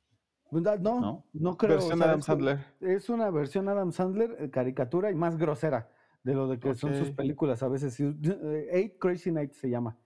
[0.51, 1.57] No, no, ¿No?
[1.57, 1.71] creo.
[1.75, 2.59] Versión o sea, Adam es- Sandler.
[2.79, 5.89] Es una versión Adam Sandler, eh, caricatura y más grosera
[6.23, 7.99] de lo de que son sus películas a veces.
[7.99, 9.97] Eh, Eight Crazy Nights se llama.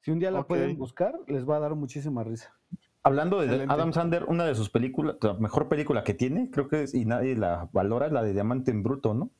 [0.00, 2.54] Si un día la pueden buscar, les va a dar muchísima risa.
[3.02, 3.72] Hablando de Excelente.
[3.74, 7.04] Adam Sandler, una de sus películas, la mejor película que tiene, creo que es, y
[7.04, 9.30] nadie la valora, es la de Diamante en Bruto, ¿no?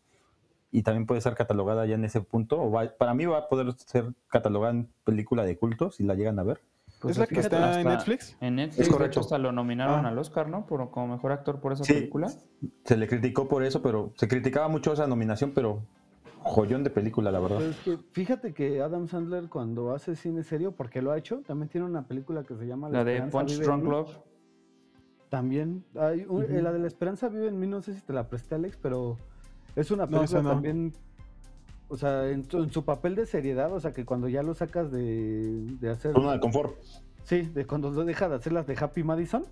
[0.71, 2.61] Y también puede ser catalogada ya en ese punto.
[2.61, 6.15] O va- para mí va a poder ser catalogada en película de culto si la
[6.15, 6.61] llegan a ver.
[7.01, 8.37] Pues ¿Es la que está en Netflix?
[8.41, 9.11] En Netflix, Es de correcto.
[9.13, 10.09] hecho, hasta lo nominaron Ah.
[10.09, 10.67] al Oscar, ¿no?
[10.67, 11.93] Por, como mejor actor por esa Sí.
[11.95, 12.29] película.
[12.85, 15.83] Se le criticó por eso, pero se criticaba mucho esa nominación, pero
[16.41, 17.59] joyón de película, la verdad.
[17.59, 21.43] Pero es que fíjate que Adam Sandler cuando hace cine serio, porque lo ha hecho,
[21.47, 23.85] también tiene una película que se llama La de Esperanza Punch Drunk.
[23.85, 24.17] Love.
[25.29, 26.63] También, hay un- eh, Ujú.
[26.63, 29.19] la de la Esperanza vive en mí, no sé si te la presté Alex, pero
[29.81, 30.51] es una película no.
[30.51, 30.93] también,
[31.89, 34.55] o sea, en, su- en su papel de seriedad, o sea, que cuando ya lo
[34.55, 36.77] sacas de, de hacer, Zona de confort.
[37.25, 39.45] sí, de cuando lo deja de hacer las de Happy Madison,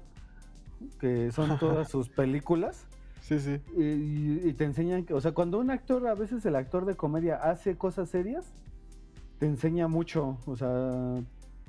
[1.00, 2.86] que son todas sus películas,
[3.20, 3.60] Sí, sí.
[3.76, 6.94] y, y te enseñan que, o sea, cuando un actor, a veces el actor de
[6.94, 8.52] comedia hace cosas serias,
[9.38, 11.20] te enseña mucho, o sea,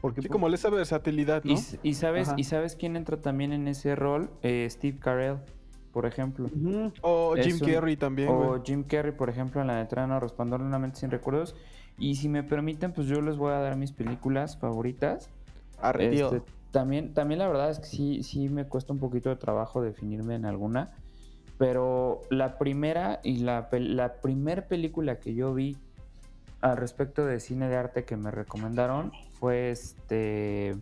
[0.02, 1.54] porque Sí, como esa versatilidad, ¿no?
[1.54, 2.36] Y, y sabes, Ajá.
[2.40, 4.30] ¿Y sabes quién entra también en ese rol?
[4.44, 5.38] Eh, Steve Carell,
[5.98, 6.48] por ejemplo.
[7.02, 8.62] O es Jim un- Carrey también, O.
[8.64, 11.56] Jim Carrey, por ejemplo, en la de Trano Resplandor de una mente sin recuerdos.
[11.98, 15.32] Y si me permiten, pues yo les voy a dar mis películas favoritas.
[15.82, 16.28] Arrepío.
[16.36, 19.82] Este, también, también la verdad es que sí, sí me cuesta un poquito de trabajo
[19.82, 20.92] definirme en alguna.
[21.58, 25.78] Pero la primera y la, la primer película que yo vi
[26.62, 30.76] al respecto de cine de arte que me recomendaron fue este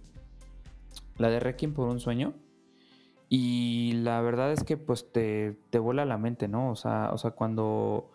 [1.18, 2.34] la de Requiem por un sueño.
[3.38, 6.72] Y la verdad es que pues te, te vuela la mente, ¿no?
[6.72, 8.10] O sea, o sea cuando,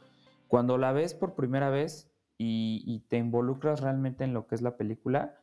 [0.49, 4.79] cuando la ves por primera vez y, te involucras realmente en lo que es la
[4.79, 5.39] película,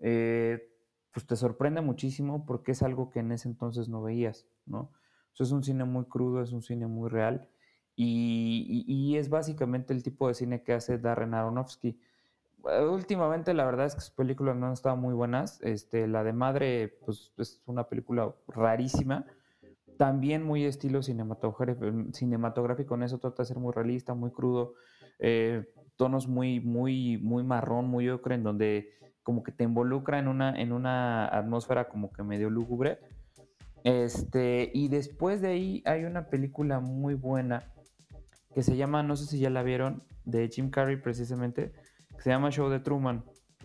[0.00, 0.68] eh,
[1.12, 4.80] pues te sorprende muchísimo porque es algo que en ese entonces no veías, ¿no?
[4.80, 7.48] O sea, es un cine muy crudo, es un cine muy real
[7.94, 12.00] y- y es básicamente el tipo de cine que hace Darren Aronofsky.
[12.68, 15.60] Eh, Últimamente la verdad es que sus películas no han estado muy buenas.
[15.62, 19.26] Este, la de Madre, pues es una película rarísima.
[19.96, 24.74] También muy estilo cinematográfico, cinematográfico en eso trata de ser muy realista, muy crudo,
[25.18, 30.28] eh, tonos muy, muy, muy marrón, muy ocre, en donde como que te involucra en
[30.28, 32.98] una, en una atmósfera como que medio lúgubre.
[33.84, 37.64] Este, y después de ahí hay una película muy buena
[38.54, 41.72] que se llama, no sé si ya la vieron, de Jim Carrey precisamente,
[42.20, 43.24] que se llama Show de Truman.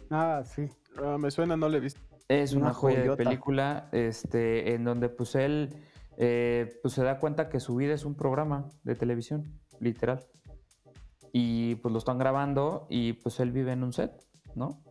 [0.10, 0.70] Ah, sí.
[0.98, 2.00] Ah, me suena, no le he visto.
[2.30, 5.76] Es una, Una joya de película, este, en donde pues él
[6.18, 10.26] eh, pues se da cuenta que su vida es un programa de televisión, literal.
[11.34, 14.26] Y pues lo están grabando y pues él vive en un set,
[14.56, 14.82] ¿no?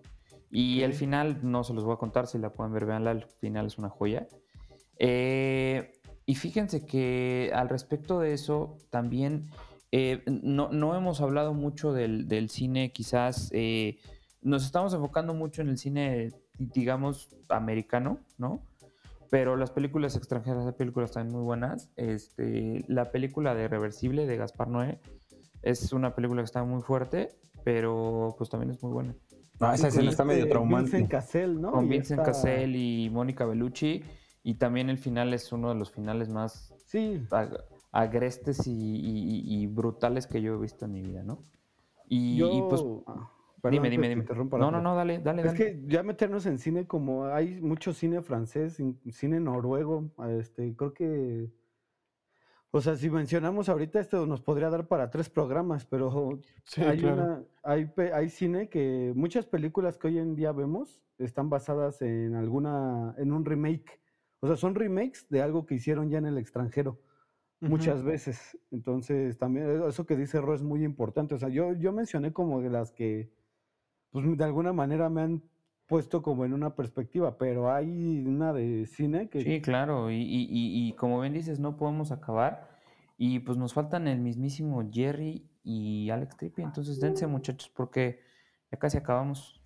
[0.51, 3.25] Y el final, no se los voy a contar, si la pueden ver, veanla, el
[3.25, 4.29] final es una joya.
[4.99, 5.91] Eh,
[6.27, 9.49] y fíjense que al respecto de eso, también
[9.97, 13.99] eh, no, no hemos hablado mucho del, del cine, quizás eh,
[14.43, 18.61] nos estamos enfocando mucho en el cine, digamos, americano, ¿no?
[19.31, 21.91] Pero las películas extranjeras, hay películas también muy buenas.
[21.95, 24.99] Este, la película de Reversible de Gaspar Noé
[25.63, 27.29] es una película que está muy fuerte,
[27.63, 29.15] pero pues también es muy buena.
[29.61, 30.91] Ah, esa escena está medio este traumante.
[30.91, 31.71] Vincent Cassel, ¿no?
[31.71, 34.03] Con Y Vincent esta- Cassel y Mónica Bellucci.
[34.43, 37.23] Y también el final es uno de los finales más Sí,
[37.95, 38.99] agrestes y, y-
[39.55, 41.45] y- y brutales que yo he visto en mi vida, ¿no?
[42.09, 42.51] Y, yo...
[42.51, 43.31] y, pues, ah,
[43.71, 44.25] dime, dime, dime.
[44.59, 45.57] No, no, no, dale, dale, Es dale.
[45.59, 50.93] que ya meternos en cine como hay mucho cine francés, in- cine noruego, este, creo
[50.93, 51.53] que,
[52.73, 56.99] o sea, si mencionamos ahorita esto nos podría dar para tres programas, pero Sí, hay
[56.99, 57.23] claro.
[57.23, 62.35] una, hay, hay cine que muchas películas que hoy en día vemos están basadas en
[62.35, 64.01] alguna, en un remake,
[64.41, 66.99] o sea, son remakes de algo que hicieron ya en el extranjero
[67.69, 68.59] Muchas veces.
[68.71, 71.35] Entonces, también eh, eso que dice Ro es muy importante.
[71.35, 73.33] O sea, yo, yo mencioné como de las que,
[74.11, 75.43] pues de alguna manera me han
[75.87, 80.49] puesto como en una perspectiva, pero hay una de cine que Sí, claro, y, y-
[80.51, 82.69] y- y como bien dices, no podemos acabar.
[83.17, 86.63] Y pues nos faltan el mismísimo Jerry y Alex Trippy.
[86.63, 88.21] Entonces dense, muchachos, porque
[88.73, 89.61] ya casi acabamos.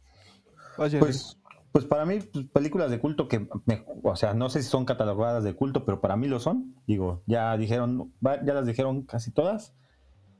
[0.76, 1.37] Oye, Pues,
[1.78, 4.84] pues para mí, pues, películas de culto que, me- o sea, no sé si son
[4.84, 6.74] catalogadas de culto, pero para mí lo son.
[6.88, 9.74] Digo, ya dijeron, ya las dijeron casi todas,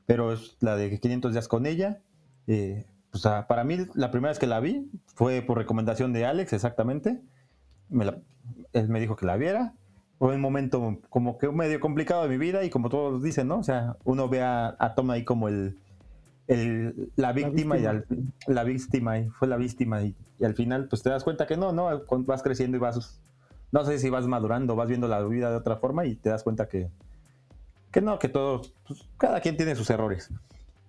[0.05, 1.99] pero es la de 500 días con ella.
[2.47, 6.51] eh, sea, para mí, la primera vez que la vi fue por recomendación de Alex,
[6.53, 7.21] exactamente.
[7.89, 8.19] Me la-
[8.73, 9.73] él me dijo que la viera.
[10.17, 13.59] Fue un momento como que medio complicado de mi vida y como todos dicen, ¿no?
[13.59, 15.77] O sea, uno ve a, a Tom ahí como el,
[16.49, 17.89] el- la víctima, y víctima.
[17.89, 18.05] al,
[18.47, 21.55] la víctima y fue la víctima y, y al final pues te das cuenta que
[21.57, 21.87] no, no,
[22.25, 23.21] vas creciendo y vas,
[23.71, 26.43] no sé si vas madurando, vas viendo la vida de otra forma y te das
[26.43, 26.89] cuenta que,
[27.91, 30.29] que no, que todos, pues, cada quien tiene sus errores.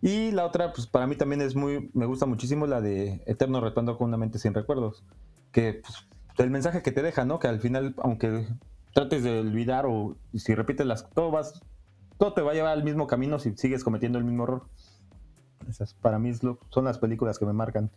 [0.03, 3.61] Y la otra, pues para mí también es muy, me gusta muchísimo la de Eterno
[3.61, 5.05] Retorno con una mente sin recuerdos,
[5.53, 6.07] que pues,
[6.39, 7.39] el mensaje que te deja, ¿no?
[7.39, 8.47] Que al final, aunque
[8.95, 11.61] trates de olvidar o si repites las, todo vas,
[12.17, 14.63] todo te va a llevar al mismo camino si sigues cometiendo el mismo error.
[15.71, 17.91] Esas para mí es lo- son las películas que me marcan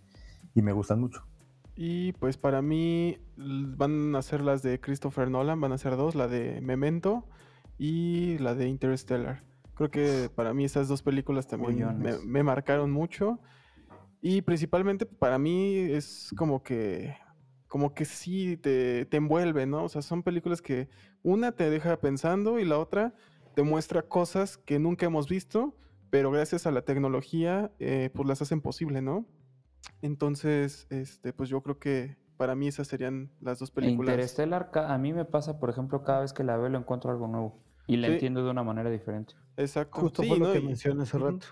[0.55, 1.25] y me gustan mucho.
[1.75, 6.13] Y pues para mí van a ser las de Christopher Nolan, van a ser dos,
[6.15, 7.27] la de Memento
[7.79, 9.43] y la de Interstellar.
[9.73, 13.39] Creo que para mí esas dos películas también me, me marcaron mucho.
[14.21, 17.17] Y principalmente para mí es como que,
[17.67, 19.83] como que sí te, te envuelve, ¿no?
[19.83, 20.87] O sea, son películas que
[21.23, 23.13] una te deja pensando y la otra
[23.55, 25.75] te muestra cosas que nunca hemos visto,
[26.13, 29.25] pero gracias a la tecnología eh, pues las hacen posible, ¿no?
[30.03, 34.13] Entonces, este, pues yo creo que para mí esas serían las dos películas.
[34.13, 37.27] Interstellar, a mí me pasa, por ejemplo, cada vez que la veo, lo encuentro algo
[37.27, 37.59] nuevo.
[37.87, 38.13] Y la Sí.
[38.13, 39.33] entiendo de una manera diferente.
[39.57, 40.01] Exacto.
[40.01, 40.53] Justo Sí, fue lo ¿no?
[40.53, 41.47] que Y- mencioné hace rato.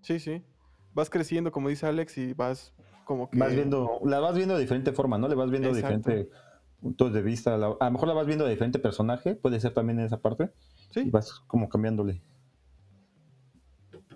[0.00, 0.42] Sí, sí.
[0.94, 2.74] Vas creciendo, como dice Alex, y vas
[3.04, 3.38] como que...
[3.38, 5.28] Vas viendo, la vas viendo de diferente forma, ¿no?
[5.28, 5.96] Le vas viendo de Exacto.
[6.10, 6.30] diferente
[6.80, 7.54] puntos de vista.
[7.54, 10.50] a lo mejor la vas viendo de diferente personaje, puede ser también en esa parte.
[10.90, 12.20] Y Sí, vas como cambiándole.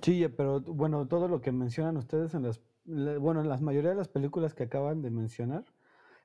[0.06, 3.90] Sí, pero bueno, todo lo que mencionan ustedes en las, la- bueno, en la mayoría
[3.90, 5.64] de las películas que acaban de mencionar,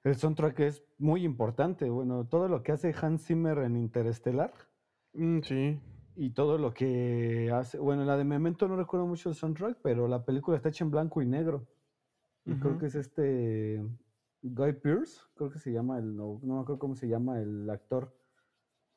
[0.04, 1.90] el soundtrack es muy importante.
[1.90, 4.54] Bueno, todo lo que hace Hans Zimmer en Interestelar
[5.14, 5.80] mm, sí.
[6.16, 10.08] y todo lo que hace, bueno, la de Memento no recuerdo mucho el soundtrack, pero
[10.08, 11.66] la película está hecha en blanco y negro.
[12.46, 13.84] Y creo que es este
[14.44, 17.68] Guy Pearce, creo que se llama el, no, no me acuerdo cómo se llama el
[17.68, 18.14] actor,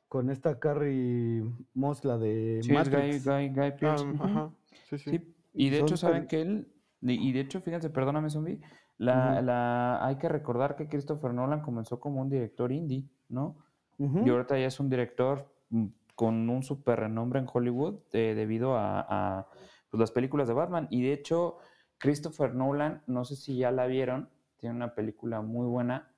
[0.07, 3.19] con esta Carrie Moss, la de Sí, Guy.
[3.19, 4.05] Guy, Guy Pearce.
[4.19, 4.51] Ah, ajá.
[4.89, 5.09] Sí, sí.
[5.11, 6.71] Sí, y de Son hecho, ¿saben que él?
[7.01, 8.59] Y de hecho, fíjense, perdóname, Zombie,
[8.97, 13.57] la, la, hay que recordar que Christopher Nolan comenzó como un director indie, ¿no?
[13.97, 18.75] Y ahorita ya es un director mm, con un super renombre en Hollywood eh, debido
[18.75, 19.47] a, a,
[19.89, 20.87] pues, las películas de Batman.
[20.89, 21.57] Y de hecho,
[21.97, 26.13] Christopher Nolan, no sé si ya la vieron, tiene una película muy buena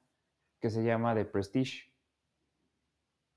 [0.59, 1.91] que se llama The Prestige.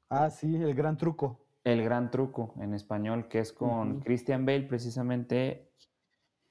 [0.09, 1.41] Ah, sí, el gran truco.
[1.65, 4.01] El gran truco en español, que es con.
[4.01, 5.71] Christian Bale, precisamente,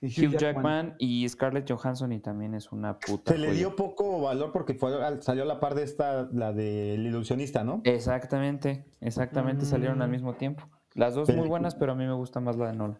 [0.02, 0.96] Y Hugh Jackman.
[1.00, 3.34] y Scarlett Johansson, y también es una puta.
[3.34, 6.54] Se le dio poco valor porque fue, al- salió a la par de esta, la
[6.54, 7.82] del ilusionista, ¿no?
[7.84, 10.12] Exactamente, exactamente, salieron al Mm.
[10.12, 10.64] mismo tiempo.
[10.96, 13.00] Las dos muy buenas, pero a mí me gusta más la de Nolan.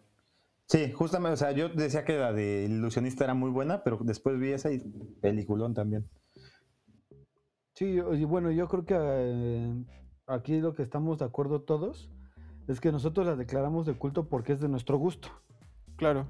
[0.66, 4.38] Sí, justamente, o sea, yo decía que la del ilusionista era muy buena, pero después
[4.38, 4.78] vi esa y
[5.20, 6.08] peliculón también.
[7.74, 9.84] Sí, y bueno, yo creo que eh,
[10.30, 12.10] aquí lo que estamos de acuerdo todos
[12.68, 15.28] es que nosotros la declaramos de culto porque es de nuestro gusto.
[15.96, 16.26] Claro.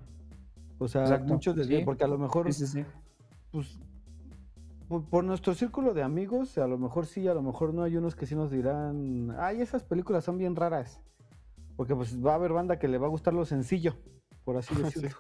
[0.78, 1.82] O sea, Exacto, muchos sí.
[1.84, 2.84] porque a lo mejor, Sí, sí, sí.
[3.51, 3.78] pues,
[4.88, 7.96] por, por nuestro círculo de amigos, a lo mejor sí, a lo mejor no, hay
[7.96, 11.01] unos que sí nos dirán, ay, esas películas son bien raras.
[11.76, 13.94] Porque pues va a haber banda que le va a gustar lo sencillo,
[14.44, 14.82] por así Sí.
[14.82, 15.16] decirlo.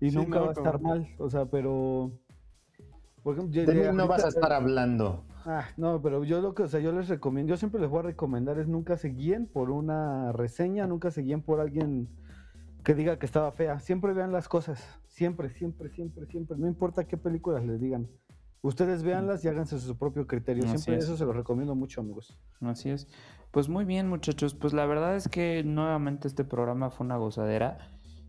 [0.00, 2.12] Y Sí, nunca no, va a estar como- mal, o sea, pero...
[3.24, 5.24] Por ejemplo, yo- De mí de no vas a estar hablando.
[5.50, 8.00] Ah, no, pero yo lo que, o sea, yo les recomiendo, yo siempre les voy
[8.00, 12.10] a recomendar es nunca se guíen por una reseña, nunca se guíen por alguien
[12.84, 13.80] que diga que estaba fea.
[13.80, 16.58] Siempre vean las cosas, siempre, siempre, siempre, siempre.
[16.58, 18.10] No importa qué películas les digan.
[18.60, 20.64] Ustedes véanlas y háganse su propio criterio.
[20.64, 21.04] Así Siempre es.
[21.04, 22.38] eso se lo recomiendo mucho, amigos.
[22.60, 23.08] Así es.
[23.50, 24.54] Pues muy bien, muchachos.
[24.54, 27.78] Pues la verdad es que nuevamente este programa fue una gozadera.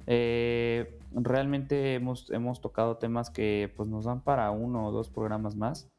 [0.08, 5.58] Eh, realmente hemos, hemos tocado temas que pues nos dan para uno o dos programas
[5.58, 5.92] más.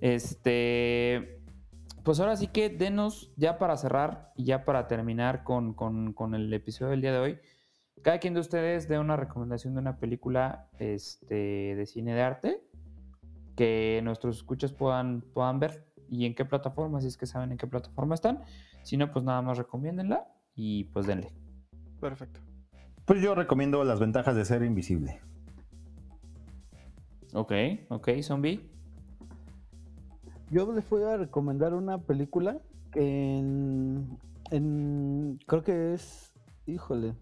[0.00, 1.42] Este,
[2.04, 6.34] pues ahora sí que denos ya para cerrar y ya para terminar con, con- con
[6.34, 7.38] el episodio del día de hoy.
[8.02, 12.60] Cada quien de ustedes dé una recomendación de una película este, de cine de arte
[13.56, 17.58] que nuestros escuchas puedan, puedan ver y en qué plataforma, si es que saben en
[17.58, 18.44] qué plataforma están.
[18.82, 21.32] Si no, pues nada más recomiéndenla y pues denle.
[22.00, 22.38] Perfecto.
[23.06, 25.20] Pues yo recomiendo las ventajas de ser invisible.
[27.32, 27.52] Ok,
[27.88, 28.70] ok, zombie.
[30.48, 32.60] Yo les voy a recomendar una película
[32.92, 36.32] que en, creo que es,
[36.66, 37.16] híjole,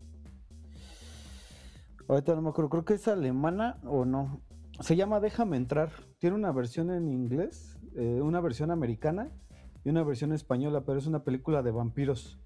[2.06, 4.42] ahorita no me acuerdo, creo que es alemana o no.
[4.80, 5.90] Se llama Déjame entrar.
[6.18, 9.32] Tiene una versión en inglés, eh, una versión americana
[9.84, 12.38] y una versión española, pero es una película de vampiros,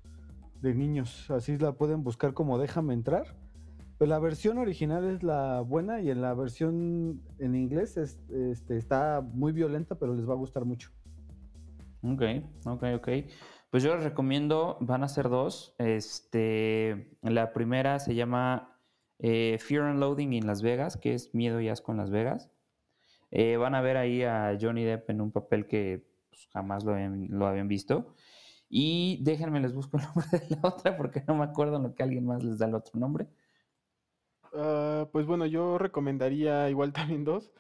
[0.61, 1.29] de niños.
[1.33, 3.37] Así la pueden buscar como Déjame entrar.
[3.99, 8.77] Pero la versión original es la buena y en la versión en inglés es- este,
[8.77, 10.91] está muy violenta, pero les va a gustar mucho.
[12.03, 12.23] Ok,
[12.65, 13.09] ok, ok.
[13.71, 15.75] Pues yo les recomiendo, van a ser dos.
[15.79, 18.79] Este, la primera se llama
[19.19, 22.51] eh, Fear and Loading en Las Vegas, que es Miedo y Asco en Las Vegas.
[23.33, 26.93] Eh, van a ver ahí a Johnny Depp en un papel que pues, jamás lo
[26.95, 28.15] habían, lo habían visto.
[28.71, 31.95] Y déjenme, les busco el nombre de la otra porque no me acuerdo en lo
[31.95, 33.27] que alguien más les da el otro nombre.
[34.55, 37.53] Ah, pues bueno, yo recomendaría igual también dos,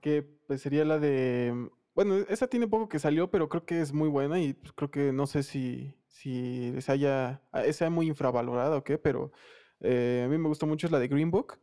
[0.00, 1.70] que pues sería la de...
[1.94, 4.90] Bueno, esa tiene poco que salió, pero creo que es muy buena y pues, creo
[4.90, 9.32] que no sé si, si les haya, ah, sea muy infravalorada o qué, pero
[9.80, 11.58] eh, a mí me gustó mucho es la de Green Book.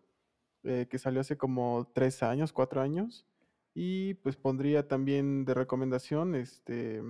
[0.64, 3.28] eh, que salió hace como tres años, cuatro años.
[3.76, 7.02] Y pues pondría también de recomendación este,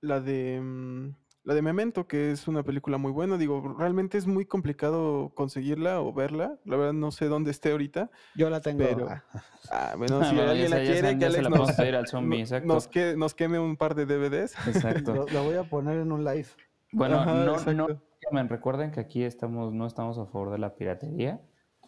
[0.00, 3.36] la de mm, la de Memento, que es una película muy buena.
[3.36, 6.56] Digo, realmente es muy complicado conseguirla o verla.
[6.64, 8.10] La verdad no sé dónde esté ahorita.
[8.36, 8.78] Yo la tengo.
[8.84, 9.24] Pero- ah.
[9.70, 12.42] Ah, bueno, Ah, si bueno, alguien la quiere, que Alex la nos, al zombie, no-
[12.44, 12.66] exacto.
[12.68, 14.54] nos, que- nos queme un par de DVDs.
[14.68, 15.14] Exacto.
[15.14, 16.46] Lo- la voy a poner en un live.
[16.92, 18.00] Bueno, Ajá, no, no exacto.
[18.48, 21.40] recuerden que aquí estamos, no estamos a favor de la piratería.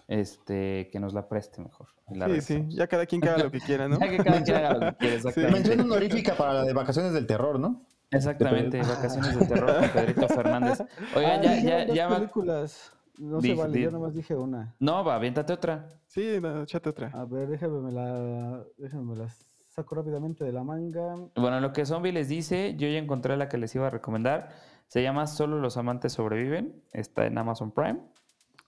[0.06, 1.88] Este, que nos la preste mejor.
[2.10, 3.98] la Sí, sí, ya cada quien que haga lo que quiera, ¿no?
[4.00, 5.52] Ya que cada quien haga lo que quiera, exactamente.
[5.54, 7.86] Mención honorífica para la de vacaciones del terror, ¿no?
[8.16, 10.82] Exactamente, vacaciones de terror con Pedrito Fernández.
[11.16, 12.92] Oigan, Ah, ya, ya, dos ya películas.
[13.18, 14.74] No Di- se vale, di- yo nomás dije una.
[14.80, 15.86] No, va, aviéntate otra.
[16.06, 17.10] Sí, no, échate otra.
[17.14, 19.28] A ver, déjame me la, déjame me la
[19.68, 21.14] saco rápidamente de la manga.
[21.36, 24.50] Bueno, lo que Zombie les dice, yo ya encontré la que les iba a recomendar.
[24.88, 26.82] Se llama Solo los amantes sobreviven.
[26.92, 28.00] Está en Amazon Prime.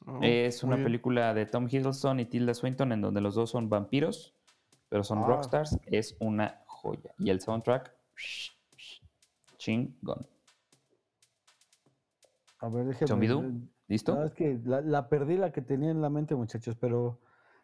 [0.06, 0.84] Oh, es una bien.
[0.84, 4.34] película de Tom Hiddleston y Tilda Swinton en donde los dos son vampiros,
[4.88, 5.26] pero son Ah.
[5.26, 5.76] rockstars.
[5.86, 7.10] Es una joya.
[7.18, 7.92] Y el soundtrack,
[9.58, 10.26] chingón.
[12.58, 12.94] A ver.
[13.06, 14.14] Zombidú, ¿Listo?
[14.14, 17.20] No, es que la, la perdí la que tenía en la mente, muchachos, pero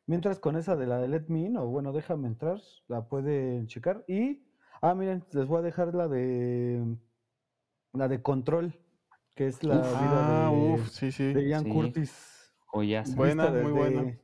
[0.06, 3.66] mientras con esa de la de Let Me In, o bueno, déjame entrar, la pueden
[3.66, 4.04] checar.
[4.06, 4.44] Y,
[4.80, 6.96] ah, miren, les voy a dejar la de
[7.94, 8.74] la de Control,
[9.34, 11.32] que es la vida Ah, de, uff, sí, sí.
[11.32, 11.70] de Ian Sí.
[11.70, 12.54] Curtis.
[12.66, 13.16] Joyaza.
[13.16, 14.02] Buena, vista muy buena.
[14.02, 14.22] desde-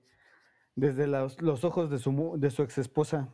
[0.77, 3.29] Desde los, los ojos de su, mu- de su ex esposa,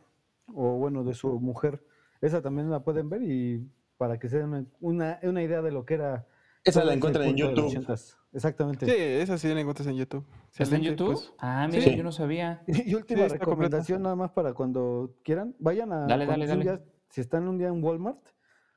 [0.47, 1.85] o bueno, de su mujer.
[2.21, 5.85] Esa también la pueden ver y para que se den una, una, idea de lo
[5.85, 6.27] que era.
[6.63, 8.07] Esa la encuentran en YouTube.
[8.33, 8.85] Exactamente.
[8.85, 10.25] Sí, esa sí la encuentras en YouTube.
[10.57, 11.13] ¿Está en YouTube?
[11.13, 11.33] pues.
[11.39, 11.95] ah, mira, Sí.
[11.95, 12.63] yo no sabía.
[12.67, 16.63] Y última recomendación nada más para cuando quieran, vayan a Dale, dale, dale.
[16.63, 18.19] día- si están un día en Walmart,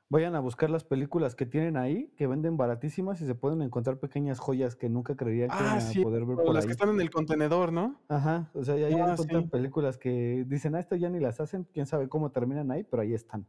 [0.07, 3.97] vayan a buscar las películas que tienen ahí, que venden baratísimas y se pueden encontrar
[3.99, 6.63] pequeñas joyas que nunca creerían que Ah, iban a sí, poder ver O por las
[6.63, 6.67] ahí.
[6.67, 7.99] que están en el contenedor, ¿no?
[8.07, 9.49] Ajá, o sea, ya ahí Ah, encuentran sí.
[9.49, 13.01] películas que dicen, ah, estas ya ni las hacen, quién sabe cómo terminan ahí, pero
[13.03, 13.45] ahí están.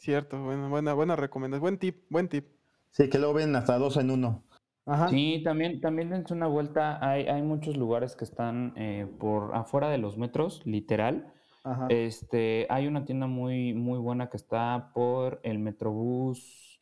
[0.00, 1.60] Cierto, bueno, buena, buena recomendación.
[1.60, 2.46] Buen tip, buen tip.
[2.88, 4.42] Sí, que luego ven hasta dos en uno.
[4.86, 5.10] Ajá.
[5.10, 6.98] Sí, también, también dense una vuelta.
[7.06, 11.34] Hay, hay muchos lugares que están eh, por afuera de los metros, literal.
[11.64, 11.86] Ajá.
[11.90, 16.80] Este, hay una tienda muy, muy buena que está por el Metrobús.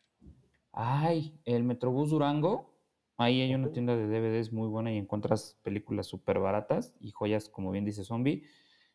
[0.71, 2.73] Ay, el Metrobús Durango.
[3.17, 7.49] Ahí hay una tienda de DVDs muy buena y encuentras películas súper baratas y joyas,
[7.49, 8.45] como bien dice Zombie.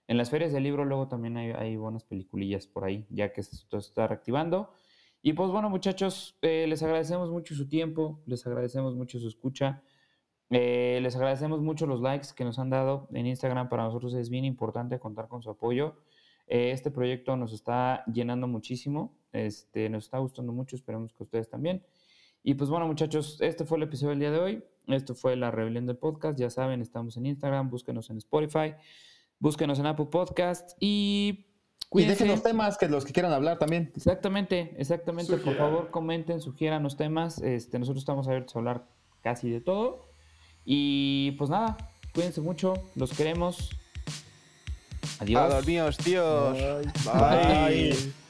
[0.08, 3.41] En las ferias del libro luego también hay, hay buenas peliculillas por ahí, ya que
[3.41, 4.72] esto se está reactivando.
[5.26, 9.82] Y pues bueno, muchachos, eh, les agradecemos mucho su tiempo, les agradecemos mucho su escucha.
[10.49, 13.70] Eh, les agradecemos mucho los likes que nos han dado en Instagram.
[13.70, 15.95] Para nosotros es bien importante contar con su apoyo.
[16.47, 19.18] Eh, este proyecto nos está llenando muchísimo.
[19.32, 20.76] Este, nos está gustando mucho.
[20.76, 21.86] Esperemos que ustedes también.
[22.43, 24.64] Y pues bueno, muchachos, este fue el episodio del día de hoy.
[24.88, 26.38] Esto fue la rebelión del podcast.
[26.38, 27.70] Ya saben, estamos en Instagram.
[27.70, 28.76] Búsquenos en Spotify.
[29.44, 30.72] Búsquenos en Apple Podcast.
[30.80, 31.48] Y
[31.82, 32.14] Y cuídense.
[32.14, 33.91] dejen los temas que los que quieran hablar también.
[33.94, 35.36] Exactamente, exactamente.
[35.36, 37.39] Por favor, comenten, sugieran los temas.
[37.41, 38.86] Este, nosotros estamos abiertos a hablar
[39.22, 40.08] casi de todo.
[40.64, 41.76] Y pues nada,
[42.14, 43.70] cuídense mucho, los queremos.
[45.20, 45.41] Adiós.
[45.41, 46.58] A dormir, tíos.
[46.58, 46.91] Bye.
[47.04, 47.91] Bye.
[47.91, 48.23] Bye.